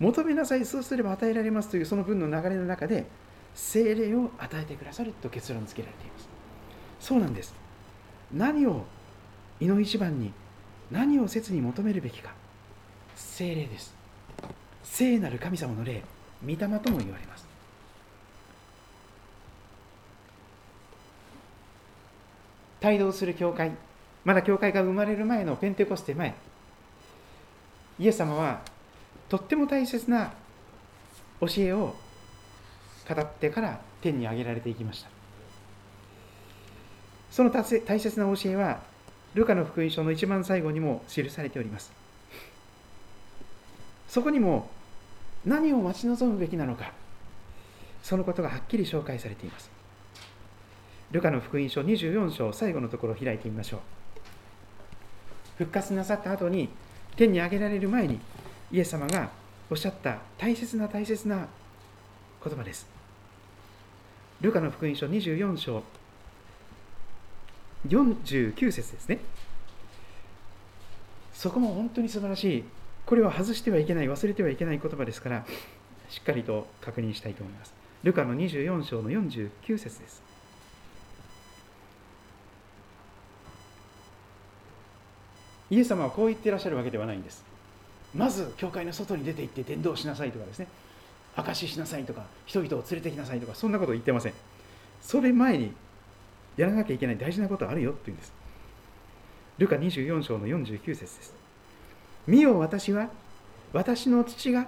[0.00, 3.04] 求めなさいそうすれば与えられますというその文の流れの中で
[3.54, 6.28] 精霊を与えてくださると結論付けられています。
[6.98, 7.54] そうなんです。
[8.32, 8.86] 何を
[9.60, 10.32] 胃の一番に
[10.90, 12.32] 何を切に求めるべきか。
[13.14, 14.01] 精霊です。
[14.84, 16.02] 聖なる神様の霊
[16.42, 17.46] 御霊とも言われます。
[22.84, 23.70] 帯同する教会
[24.24, 26.34] まだ教会が生まれる前のペンテコステ前
[27.98, 28.60] イエス様は
[29.28, 30.32] とっても大切な
[31.40, 31.94] 教えを
[33.08, 35.08] 語ってから天に上げられていきました。
[37.30, 38.80] その大切な教えは
[39.34, 41.92] ルカの福音書の一番最後にも記されております。
[44.12, 44.68] そこにも
[45.46, 46.92] 何を待ち望むべきなのか
[48.02, 49.70] そのことがはっきり紹介されています。
[51.12, 53.80] ルカの福音書24章最後のところを開いてみましょう。
[55.56, 56.68] 復活なさった後に
[57.16, 58.20] 天に上げられる前に
[58.70, 59.30] イエス様が
[59.70, 61.48] おっしゃった大切な大切な
[62.44, 62.86] 言葉です。
[64.42, 65.82] ルカの福音書24章
[67.88, 69.20] 49節ですね。
[71.32, 72.64] そこも本当に素晴らしい
[73.06, 75.44] これは外してはいけない忘れてはいけない言葉ですから
[76.08, 77.74] しっかりと確認したいと思います。
[78.02, 80.22] ルカの24章の49節です。
[85.70, 87.44] イエス様はこう言ってらっしゃるわけではないんです。
[88.14, 90.66] まず教会の外に出て行って伝道しなさいとかですね。
[91.34, 94.34] 証ししなさいとか人々を連れてきなさいとかそんなこと言ってません。
[95.00, 95.72] それ前に
[96.58, 98.32] やらなきゃいけない大事なことあるよって言うんです。
[99.58, 101.41] ルカ24章の49節です。
[102.26, 103.08] 見よ私は。
[103.72, 104.66] 私の父が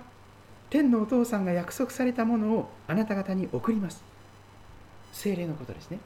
[0.71, 4.03] 天のお父さんが約束されたものをあなた方に送ります。
[5.13, 5.99] 精霊のことですね。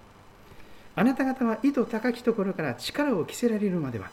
[0.96, 4.10] あなた方は意図高きところから力を着せられるまでは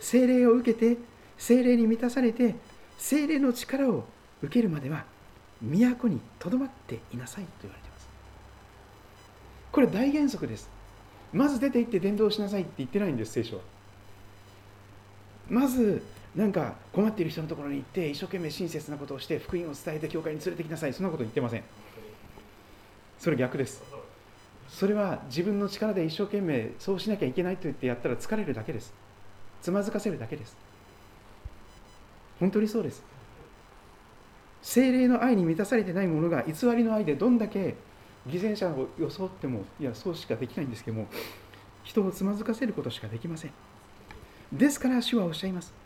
[0.00, 0.96] 精霊を受けて
[1.36, 2.54] 精霊に満たされて
[2.96, 4.04] 精霊の力を
[4.42, 5.04] 受けるまでは
[5.60, 8.08] 都にとどまっていなさいと言われています。
[9.70, 10.68] これ大原則です。
[11.32, 13.62] まず出て行って伝道しなさいって言ってないんです聖書は。
[15.48, 16.02] まず
[16.34, 20.92] なんか困っている人のところに行って一生懸命親切なことをして福音を伝えて教会に連れてきなさい。
[20.92, 21.62] そんなこと言ってません。
[23.18, 23.82] それ逆です。
[24.68, 28.92] それは自分の力で一生懸命そうしなきゃいけないと言ってやったら疲れるだけです。
[29.62, 30.56] つまずかせるだけです。
[32.40, 33.04] 本当にそうです。
[34.60, 37.76] 精霊の愛に満たされてないものが偽りの愛でどんだけ
[38.26, 41.06] 偽善者を装ってもいやそうしかできないんですけども
[41.84, 43.52] 人をつまずかせることしかできません。
[44.52, 45.83] ですから主はおっしゃいます。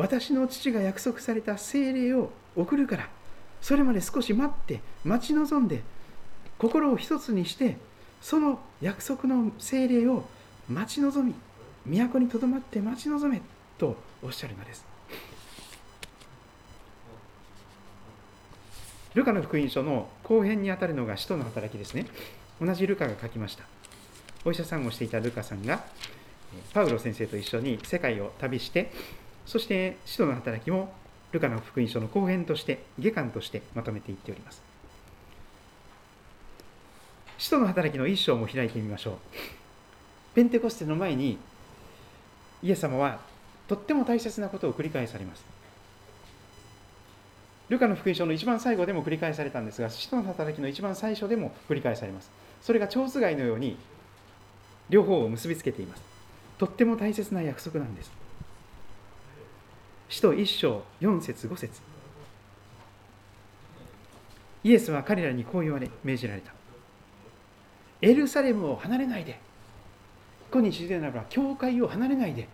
[0.00, 3.08] 私の父が約束された精霊を送るから
[3.60, 5.82] それまで少し待って待ち望んで
[6.56, 7.76] 心を一つにして
[8.22, 10.24] その約束の精霊を
[10.70, 11.34] 待ち望み
[11.84, 13.42] 都にとどまって待ち望め
[13.76, 14.86] とおっしゃるのです。
[19.14, 22.06] ルカの福音書の後編にあたるのが使徒の働きですね。
[22.60, 23.64] 同じルカが書きました。
[24.44, 25.84] お医者さんをしていたルカさんが
[26.72, 28.92] パウロ先生と一緒に世界を旅して
[29.50, 30.92] そして使徒の働きも
[31.32, 34.62] ルカの福音書の後編として下巻としてまとめていっております。
[37.36, 39.16] 使徒の働きの一章も開いてみましょう。
[40.36, 41.36] ペンテコステの前に
[42.62, 43.18] イエス様は
[43.66, 45.44] とっても大切なことを繰り返されます。
[47.70, 52.30] ルカの福音書の一番最後でも繰り返されたんですが使徒の働きの一番最初でも繰り返されます。
[52.62, 53.76] それが蝶子貝のように
[54.90, 56.02] 両方を結びつけています。
[56.56, 58.19] とっても大切な約束なんです。
[60.10, 61.70] 使徒一章四節五節。
[64.64, 66.52] イエスは彼らにこう言われ命じられた。
[68.02, 69.38] エルサレムを離れないで。
[70.52, 72.48] 今日でならば教会を離れないで。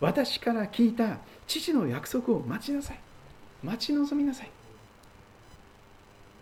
[0.00, 2.98] 私から聞いた父の約束を待ちなさい。
[3.62, 4.50] 待ち望みなさい。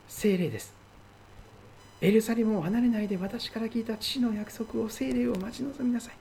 [0.06, 0.72] 精霊です。
[2.00, 6.14] エルサレムを離れないで私から聞いた父の約束を精霊を待ち望みなさい。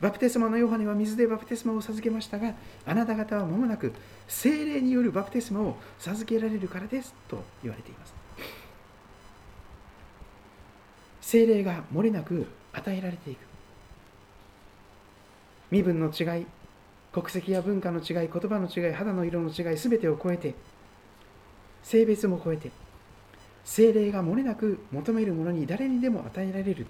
[0.00, 2.54] バプテスマのヨハネは水でバプテスマを授けましたが
[2.86, 3.92] あなた方は間もなく
[4.26, 8.14] 精霊によるバプテスマを授けられるからですと言われています。
[11.20, 13.38] 精霊が漏れなく与えられていく。
[15.70, 16.46] 身分の違い
[17.12, 20.54] 国籍や文化の違い言葉の違い肌の色の違い全てを超えて
[21.82, 22.70] 性別も超えて
[23.64, 26.86] 精霊が漏れなく求めるものに誰にでも与えられる。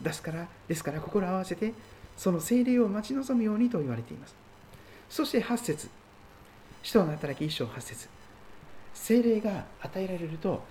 [0.00, 1.72] ですからですから心を合わせて
[2.16, 4.34] その精霊を待ち望むようにと言われています。
[5.08, 5.88] そして8節。
[6.82, 8.08] 使徒の働き一章8節。
[8.94, 10.62] 精霊が与えられると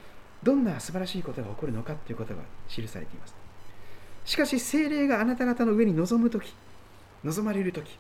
[0.44, 3.36] どんな素晴らしいことが起こるのかということが記されています。
[4.26, 6.54] しかし精霊があなた方の上に臨む時
[7.24, 7.98] 望まれる時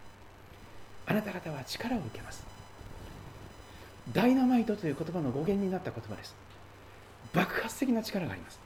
[1.05, 2.45] あなた方は力を受けます。
[4.11, 6.35] ダイナマイトという言葉の語源になった言葉です。
[7.33, 8.59] 爆発的な力があります。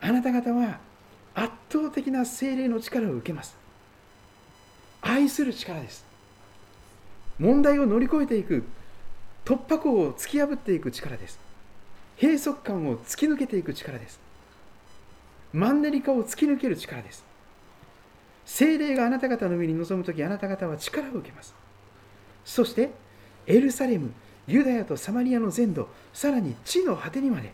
[0.00, 0.78] あなた方は
[1.36, 3.54] 圧倒的な精霊の力を受けます。
[5.02, 6.04] 愛する力です。
[7.38, 8.64] 問題を乗り越えていく
[9.44, 11.38] 突破口を突き破っていく力です。
[12.18, 14.18] 閉塞感を突き抜けていく力です。
[15.52, 17.22] マンネリ化を突き抜ける力です。
[18.46, 21.54] 精霊があなた方の上に臨む時あなた方は力を受けます。
[22.46, 22.92] そして
[23.46, 24.10] エルサレム
[24.46, 27.52] ユダヤとサマリアの全土さらに地の果てにまで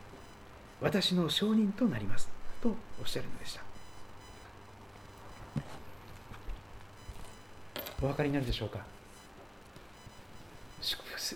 [0.80, 2.30] 私の証人となります。
[2.62, 2.68] と
[3.00, 3.61] おっしゃるのでした。
[8.02, 8.80] お分かりになるでしょうか？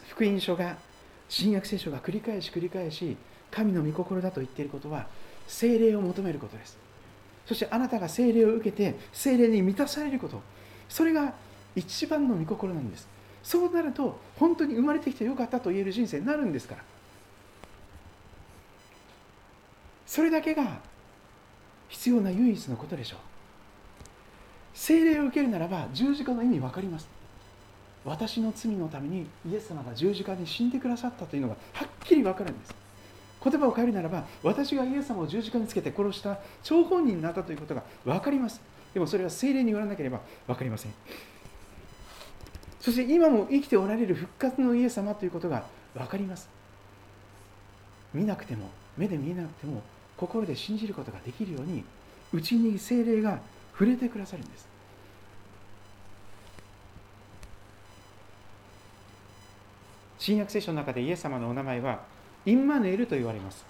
[0.08, 0.76] 福音書が
[1.28, 3.16] 新約聖書が繰り返し繰り返し
[3.50, 5.06] 神の御心だと言っていることは
[5.46, 6.76] 精霊を求めることです。
[7.46, 10.42] そしてあなたが精霊を受けて精霊に満たされること。
[10.88, 11.34] それが
[11.76, 13.06] 一番の御心なんです。
[13.44, 16.82] そうなると本当に生まれてきてよかったと言える人生になるんですから。
[20.04, 20.80] それだけが
[21.88, 23.18] 必要な唯一のことでしょう。
[24.86, 27.08] 精霊を受けるならば十字架の意味分かります。
[28.04, 32.72] 私の罪のためにイエス様が十字架に死んでくださったというのがはっきり分かるんです。
[33.42, 38.60] 言葉を変えるならば私がイエス様を十字架につけて殺した張本人になったということが分かります。
[38.94, 40.92] でもそれは精霊に言わなければ分かりません。
[42.80, 45.64] そして今も生きておられる復活のイエス様ということが
[45.94, 46.48] 分かります。
[48.14, 49.82] 見なくても目で見えなくても
[50.16, 51.82] 心で信じることができるように
[52.32, 53.40] うちに精霊が
[53.72, 54.75] 触れてくださるんです。
[60.26, 62.00] 新約聖書の中でイエス様のお名前は
[62.46, 63.64] インマヌエルと言われます。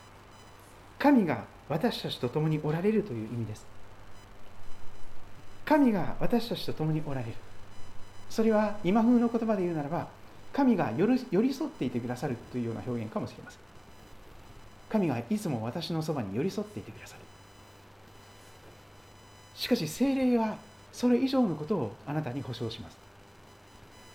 [0.98, 3.66] 神が私たちと共におられるという意味です。
[5.66, 7.34] 神が私たちと共におられる。
[8.30, 10.08] それは今風の言葉で言うならば
[10.54, 11.06] 神が寄
[11.42, 13.60] り添っていてくださるというような表現かもしれません。
[14.88, 17.20] 神がいつも私のそばに寄り添っていてくださる。
[19.56, 20.56] しかし精霊は
[20.90, 22.96] それ以上のことをあなたに保証します。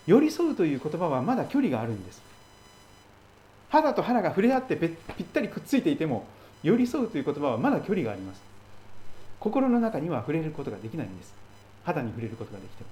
[0.08, 2.31] 寄り添うという言葉はまだ距離があるんです。
[3.72, 6.26] 肌と肌が触れ合ってぴったりくっついていても
[6.62, 8.42] 寄り添うという言葉はまだ距離があります。
[9.40, 11.32] 心の中には触れることができないんです。
[11.82, 12.90] 肌に触れることができても。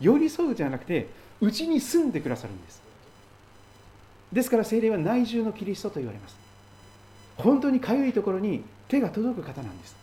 [0.00, 1.08] 寄り添うじゃなくて
[1.40, 2.80] うちに住んでくださるんです。
[4.32, 6.36] ですから精霊は内住のキリストと言われます。
[7.36, 9.96] 本当にかゆいところに手が届く方なんです。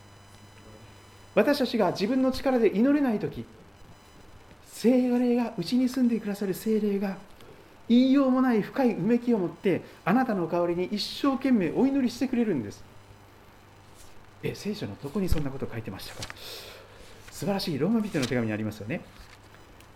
[1.34, 3.46] 私たちが自分の力で祈れない時
[4.74, 7.18] 精霊がうちに住んでくださる精霊が
[7.90, 12.84] 言いようもない深いうめきを持ってあなたの代わりに一生懸命お祈りしてくれるんです。
[14.44, 16.30] え聖書のどこにそんなこと書いてましたか？
[17.32, 19.02] 素晴らしいローマ人の手紙にありますよね。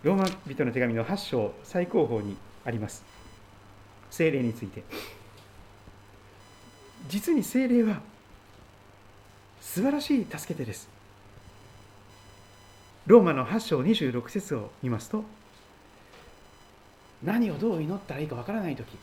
[0.02, 3.04] ローマ人の手紙の8章最高峰にあります。
[4.10, 4.82] 精霊について。
[7.08, 8.00] 実に精霊は
[9.60, 10.88] 素晴らしい助け手です。
[13.06, 15.24] ローマの8章26節を見ますと
[17.24, 18.96] 何をどう祈ったらいいかわからない時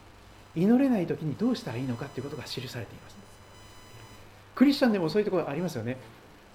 [0.56, 3.16] 祈れない時にどうしたらいいのかということが記されています。
[4.54, 5.98] クリスチャンでもそういうところありますよね。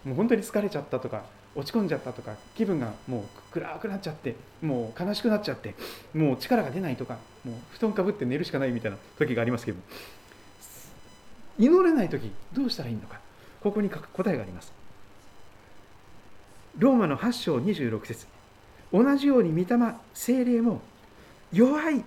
[0.04, 5.74] もう本当に疲れちゃったとか落ち込んじゃったとか気分がもう暗くなっちゃってもう悲しくなっちゃって
[6.14, 9.78] もう力が出ないとかもう布団かぶって寝るしかないみたいな時がありますけど
[11.58, 13.18] 祈れない時どうしたらいいのか
[13.62, 14.72] ここに答えがあります。
[16.78, 18.26] ローマの8章26節。
[18.92, 20.82] 同じように御霊精霊も
[21.52, 22.04] 弱い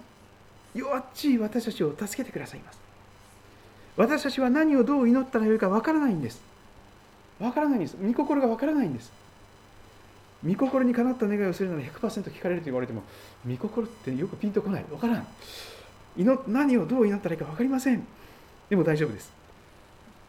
[0.76, 2.80] 弱っちい私たちを助けてくださいます。
[3.98, 6.42] 私たちは何をどう祈ったらよいかわからないんです。
[7.40, 7.98] わからないんです。
[8.02, 9.12] 御心がわからないんです。
[10.46, 13.04] 御心にかなった願いをするなら100%聞かれると言われても
[13.48, 14.86] 御心ってよくピンとこない。
[14.92, 15.28] わからん。
[16.18, 18.06] 祈何をどう祈ったらいいか分かりません。
[18.70, 19.32] でも大丈夫です。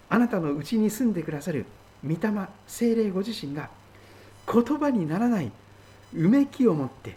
[0.08, 1.66] あなたのうちに住んでくださる
[2.04, 2.18] 御霊
[2.66, 3.70] 精霊ご自身が
[4.52, 5.52] 言葉にならない
[6.16, 7.16] うめきを持って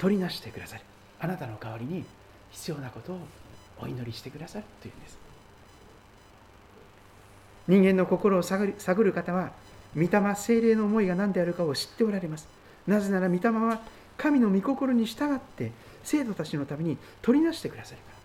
[0.00, 0.82] 取りなしてくださる
[1.20, 2.04] あなたの代わりに
[2.52, 3.18] 必要なことを
[3.82, 5.18] お祈りしてくださるというんです。
[7.68, 8.64] 人間の心を探
[9.04, 9.52] る方は
[9.94, 12.48] 御霊精霊の思いが何であるかを知っておられます。
[12.86, 13.80] なぜなら御霊は
[14.16, 15.70] 神の御心に従って
[16.02, 18.16] 生徒たちのために取りなしてくださるから。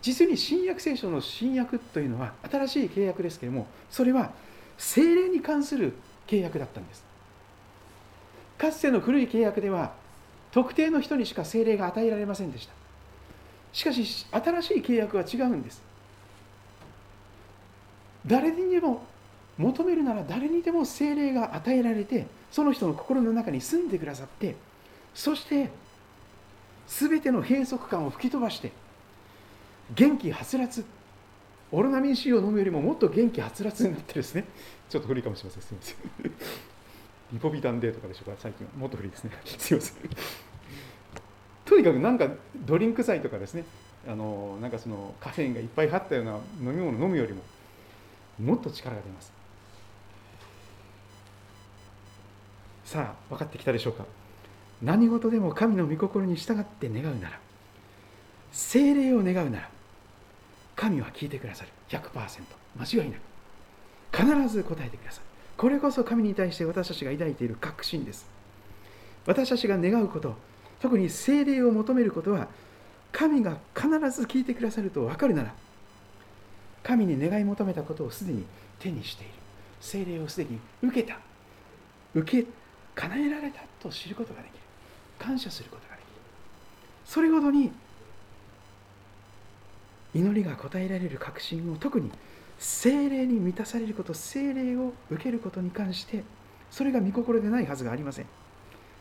[0.00, 4.32] 実に新約聖書の新約というのは新しい契約ですけれどもそれは
[4.78, 5.92] 精霊に関する
[6.26, 7.04] 契約だったんです。
[8.56, 9.92] かつての古い契約では
[10.54, 12.72] 特定の人にしか精霊が与えられませんでした。
[13.72, 15.82] しかし新しい契約は違うんです。
[18.24, 19.04] 誰にでも
[19.58, 24.54] 求めるなら誰にでも精霊が与えられてその人の心の中に住んでくださって
[25.12, 25.70] そして
[26.86, 28.70] 全ての閉塞感を吹き飛ばして
[29.92, 30.84] 元気はつらつ
[31.72, 34.44] オロナミン C を飲むよりももっと元気はつらつになってですね。
[34.88, 35.62] ちょっと古いかもしれません。
[35.62, 35.94] すみませ
[36.28, 36.73] ん。
[37.32, 38.72] リポビタンデーとかでしょうか最近は。
[38.76, 39.30] もっと古いですね。
[39.44, 39.96] すみません
[41.64, 43.64] とにかくなんかドリンク剤とかですね。
[44.06, 47.42] あのなんかそのカフェインがいっぱい入ったような飲み物を飲むよりも
[48.38, 49.32] もっと力が出ます。
[52.84, 54.04] さあ分かってきたでしょうか。
[54.82, 57.38] 何事でも神の御心に従って願うなら
[58.52, 59.70] 精霊を願うなら
[60.76, 61.70] 神は聞いてくださる。
[61.88, 62.42] 100%
[62.76, 64.46] 間違いなく。
[64.46, 65.33] 必ず答えてくださる。
[65.56, 68.26] これこそ神に対して私たちが抱いている確信です。
[69.26, 70.36] 私たちが願うこと
[70.80, 72.48] 特に精霊を求めることは
[73.12, 75.54] 神が必ず聞いてくださると分かるなら
[76.82, 78.44] 神に願い求めたことをすでに
[78.78, 79.32] 手にしている。
[79.80, 81.18] 精霊をすでに受けた。
[82.14, 82.48] 受け
[82.94, 84.58] 叶えられたと知ることができる。
[85.18, 86.10] 感謝することができる。
[87.06, 87.72] それほどに
[90.14, 92.10] 祈りが答えられる確信を特に
[92.58, 96.24] 精霊に満たされること精霊を受けることに関して
[96.70, 98.26] それが御心でないはずがありません。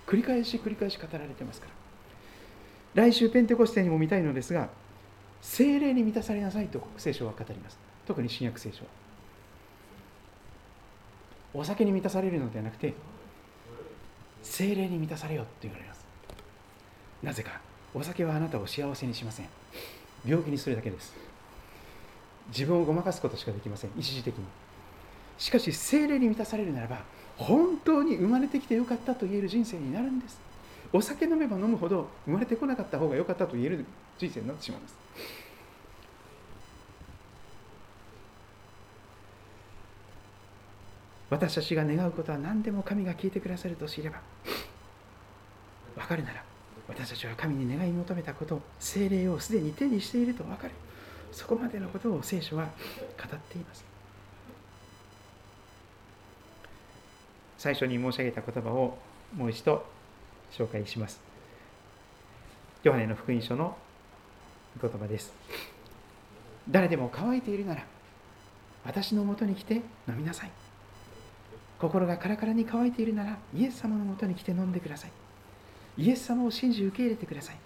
[0.06, 3.04] 繰り返し繰り返し語られてますから。
[3.04, 4.70] 来週ペンテコステにも見たいのですが
[5.42, 7.78] 精霊に満たされなさいと聖書は語ります。
[8.06, 8.88] 特に新約聖書は。
[11.54, 12.94] お酒に満たされるのではなくて
[14.42, 16.06] 精霊に満たされよと言われます。
[17.22, 17.62] なぜか
[17.94, 19.48] お酒はあなたを幸せにしません。
[20.26, 21.14] 病気にするだけです。
[22.50, 23.92] 自分をごまかすことしかできません。
[23.98, 24.44] 一時的に。
[25.38, 27.02] しかし精霊に満たされるならば
[27.38, 30.40] 本当に生まれてきてよかったと言える人生になるんです。
[30.92, 33.86] お酒飲めば飲むほど生まれてこなかった方が良かったと言える
[34.18, 34.96] 人生になってしまうんです。
[41.32, 44.22] 私たちが願うことは何でも神が聞いてくださると知れば
[45.96, 46.44] 分かるなら
[46.88, 50.74] 私たちは神に願い求めたこと精霊をすでに手にしていると分かる。
[51.34, 53.84] そこまでのことを聖書は語っています。
[57.58, 58.98] 最初に申し上げた言葉を
[59.36, 59.84] もう一度
[60.52, 61.20] 紹介します。
[62.84, 63.76] ヨハネの福音書の
[64.82, 65.34] 言葉です。
[66.70, 67.84] 誰でも乾いているなら
[68.86, 69.76] 私のもとに来て
[70.08, 70.52] 飲みなさい。
[71.80, 75.12] 心がカラカラに乾いているならイエス様のもとに来て飲んでください。
[75.98, 77.58] イエス様を信じ受け入れてください。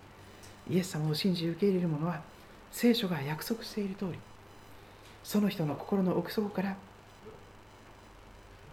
[0.70, 2.22] イエス様を信じ受け入れる者は
[2.78, 4.20] 聖書が約束している通り
[5.24, 6.76] その人の心の奥底から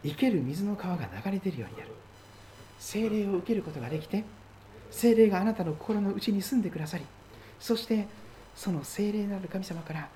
[0.02, 1.90] 生ける水の川が流れ出るようになる。
[2.78, 4.22] 精霊を受けることができて
[4.90, 7.04] 精霊があなたの心の内に住んでくださり
[7.58, 8.06] そして
[8.54, 10.06] その精霊なる神様から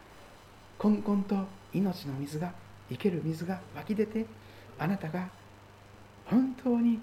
[0.79, 2.53] こんこんと命の水が
[2.91, 4.27] 生ける水が湧き出て
[4.79, 5.31] あなたが
[6.27, 7.01] 本当に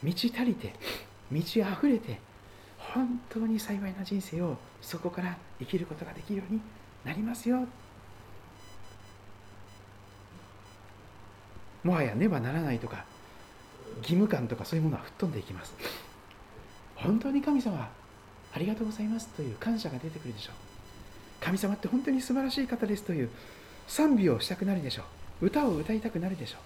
[0.00, 0.76] 満ち足りて
[1.28, 2.20] 満ち溢れて
[2.94, 6.60] 本当に幸いな人生をそこから生きることができるように
[7.04, 7.66] なりますよ。
[11.82, 13.04] もはやねばならないとか
[13.98, 15.74] 義務感とかそういうものは吹っ飛んでいきます。
[16.94, 17.88] 本当に神様
[18.54, 20.54] ありがとうございますという感謝が出てくるでしょう。
[21.40, 23.30] 神様って本当に素晴らしい方ですという
[23.88, 25.02] 賛美をしたくなるでしょ
[25.40, 25.46] う。
[25.46, 26.60] 歌を歌いたくなるでしょう。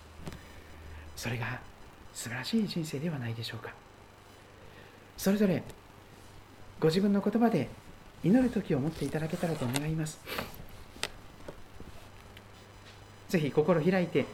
[1.17, 1.61] それが
[2.13, 3.73] 素晴らしい人生ではないでしょうか。
[5.17, 5.63] それぞれ
[6.79, 7.69] ご自分の言葉で
[8.23, 10.19] 祈る時を持っていただけたらと願います。
[13.29, 14.27] ぜひ心開いて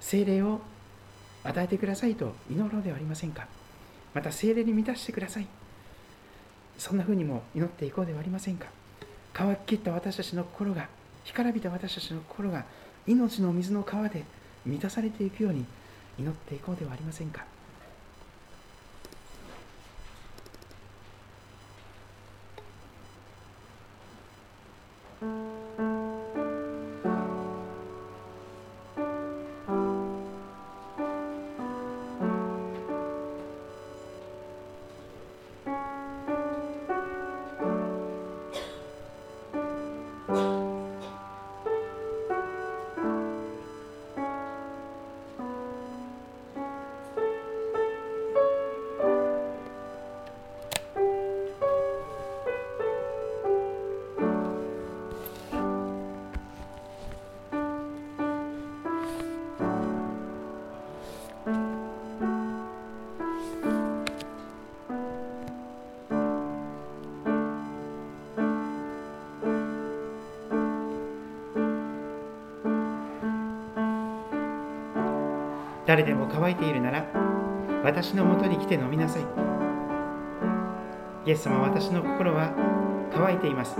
[0.00, 0.60] 精霊を
[1.42, 3.46] 与えてくださいと祈ろうではありませんか。
[4.14, 5.46] また精霊に満たしてください。
[6.78, 8.66] そんな風にも祈っていこうではありませんか。
[9.32, 10.88] 乾ききった私たちの心が
[11.24, 12.64] 干からびた私たちの心が
[13.06, 14.24] 命の水の川で
[14.64, 15.64] 満たされていくように
[16.18, 17.44] 祈っていこうではありませんか。
[75.96, 77.06] 誰でも乾いているなら
[77.82, 79.22] 私のもとに来て飲みなさい。
[81.24, 82.52] イエス様私の心は
[83.14, 83.78] 乾いています。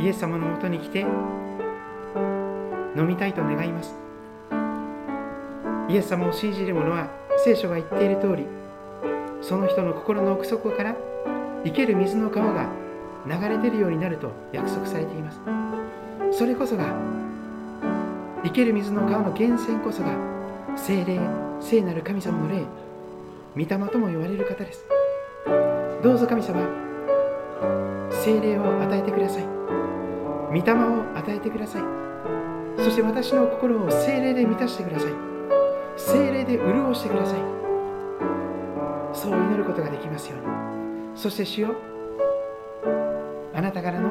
[0.00, 1.06] イエス様のもとに来て
[2.96, 3.94] 飲みたいと願います。
[5.88, 7.08] イエス様を信じる者は
[7.44, 8.44] 聖書が言っている通り
[9.42, 10.96] その人の心の奥底から
[11.62, 12.68] 生ける水の川が
[13.28, 15.38] 流れ出るようになると約束されています。
[16.36, 16.92] それこそが
[18.42, 20.39] 生ける水の川の源泉こそが
[20.76, 21.20] 聖霊
[21.60, 22.64] 聖なる神様の霊
[23.54, 24.86] 御霊とも言われる方です。
[26.02, 26.60] どうぞ神様
[28.10, 29.44] 聖霊を与えてください。
[30.48, 31.82] 御霊を与えてください。
[32.76, 35.12] そして私の心を聖霊で満たしてください。
[35.96, 37.40] 聖霊で潤してください。
[39.12, 40.46] そう祈ることができますように。
[41.16, 41.74] そして主よ
[43.52, 44.10] あなたからの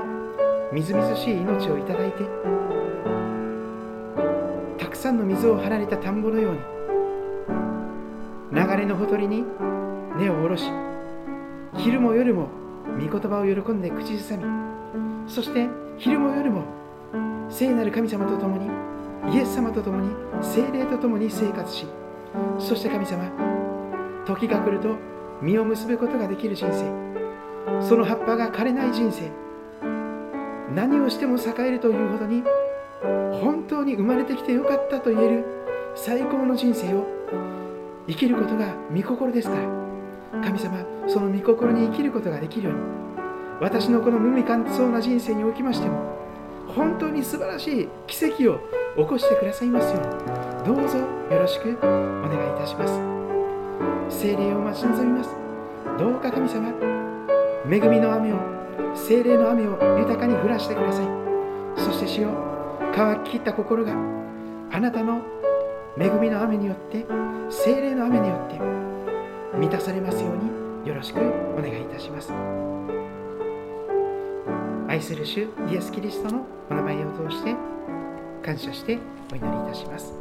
[0.72, 2.24] みずみずしい命をいただいて
[5.00, 6.60] さんの水を張られた田んぼのように
[8.52, 9.46] 流れのほとりに
[10.18, 10.66] 根を下ろし
[11.78, 12.50] 昼も夜も
[13.00, 14.44] 御言葉を喜んで口ずさみ
[15.26, 16.64] そして昼も夜も
[17.50, 18.70] 聖なる神様と共に
[19.34, 20.10] イエス様と共に
[20.44, 21.86] 精霊と共に生活し
[22.58, 23.24] そして神様
[24.26, 24.98] 時が来ると
[25.42, 29.32] 実を結ぶことができる人生その葉っぱが枯れない人生
[30.76, 32.44] 何をしても栄えるというほどに
[33.02, 35.46] 本当に生まれてきてよかったと言える
[35.96, 37.06] 最高の人生を
[38.08, 40.42] 生きることが御心ですから。
[40.42, 42.80] 神様その御心に生きることができるように。
[43.62, 46.00] 私のこの無味乾燥な人生におきましても
[46.68, 48.60] 本当に素晴らしい奇跡を
[48.96, 50.76] 起こしてくださいますように。
[50.76, 51.88] どうぞよろしくお
[52.28, 53.00] 願いいたします。
[54.10, 55.36] 精霊を待ち望みます。
[55.98, 56.70] どうか神様
[57.70, 58.38] 恵みの雨を
[58.96, 61.08] 精霊の雨を豊かに降らしてください。
[61.78, 62.49] そして主よ
[62.96, 63.94] 乾ききった心が
[64.72, 65.22] あなたの
[65.98, 67.06] 恵みの雨によって
[67.50, 68.60] 精霊の雨によって
[69.58, 72.32] 満たされますようによろしくお願いいたします
[74.88, 77.56] 愛する主イエス・キリストのお名前を通して
[78.44, 78.98] 感謝して
[79.32, 80.14] お祈りいたします。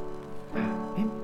[0.55, 1.18] アーメン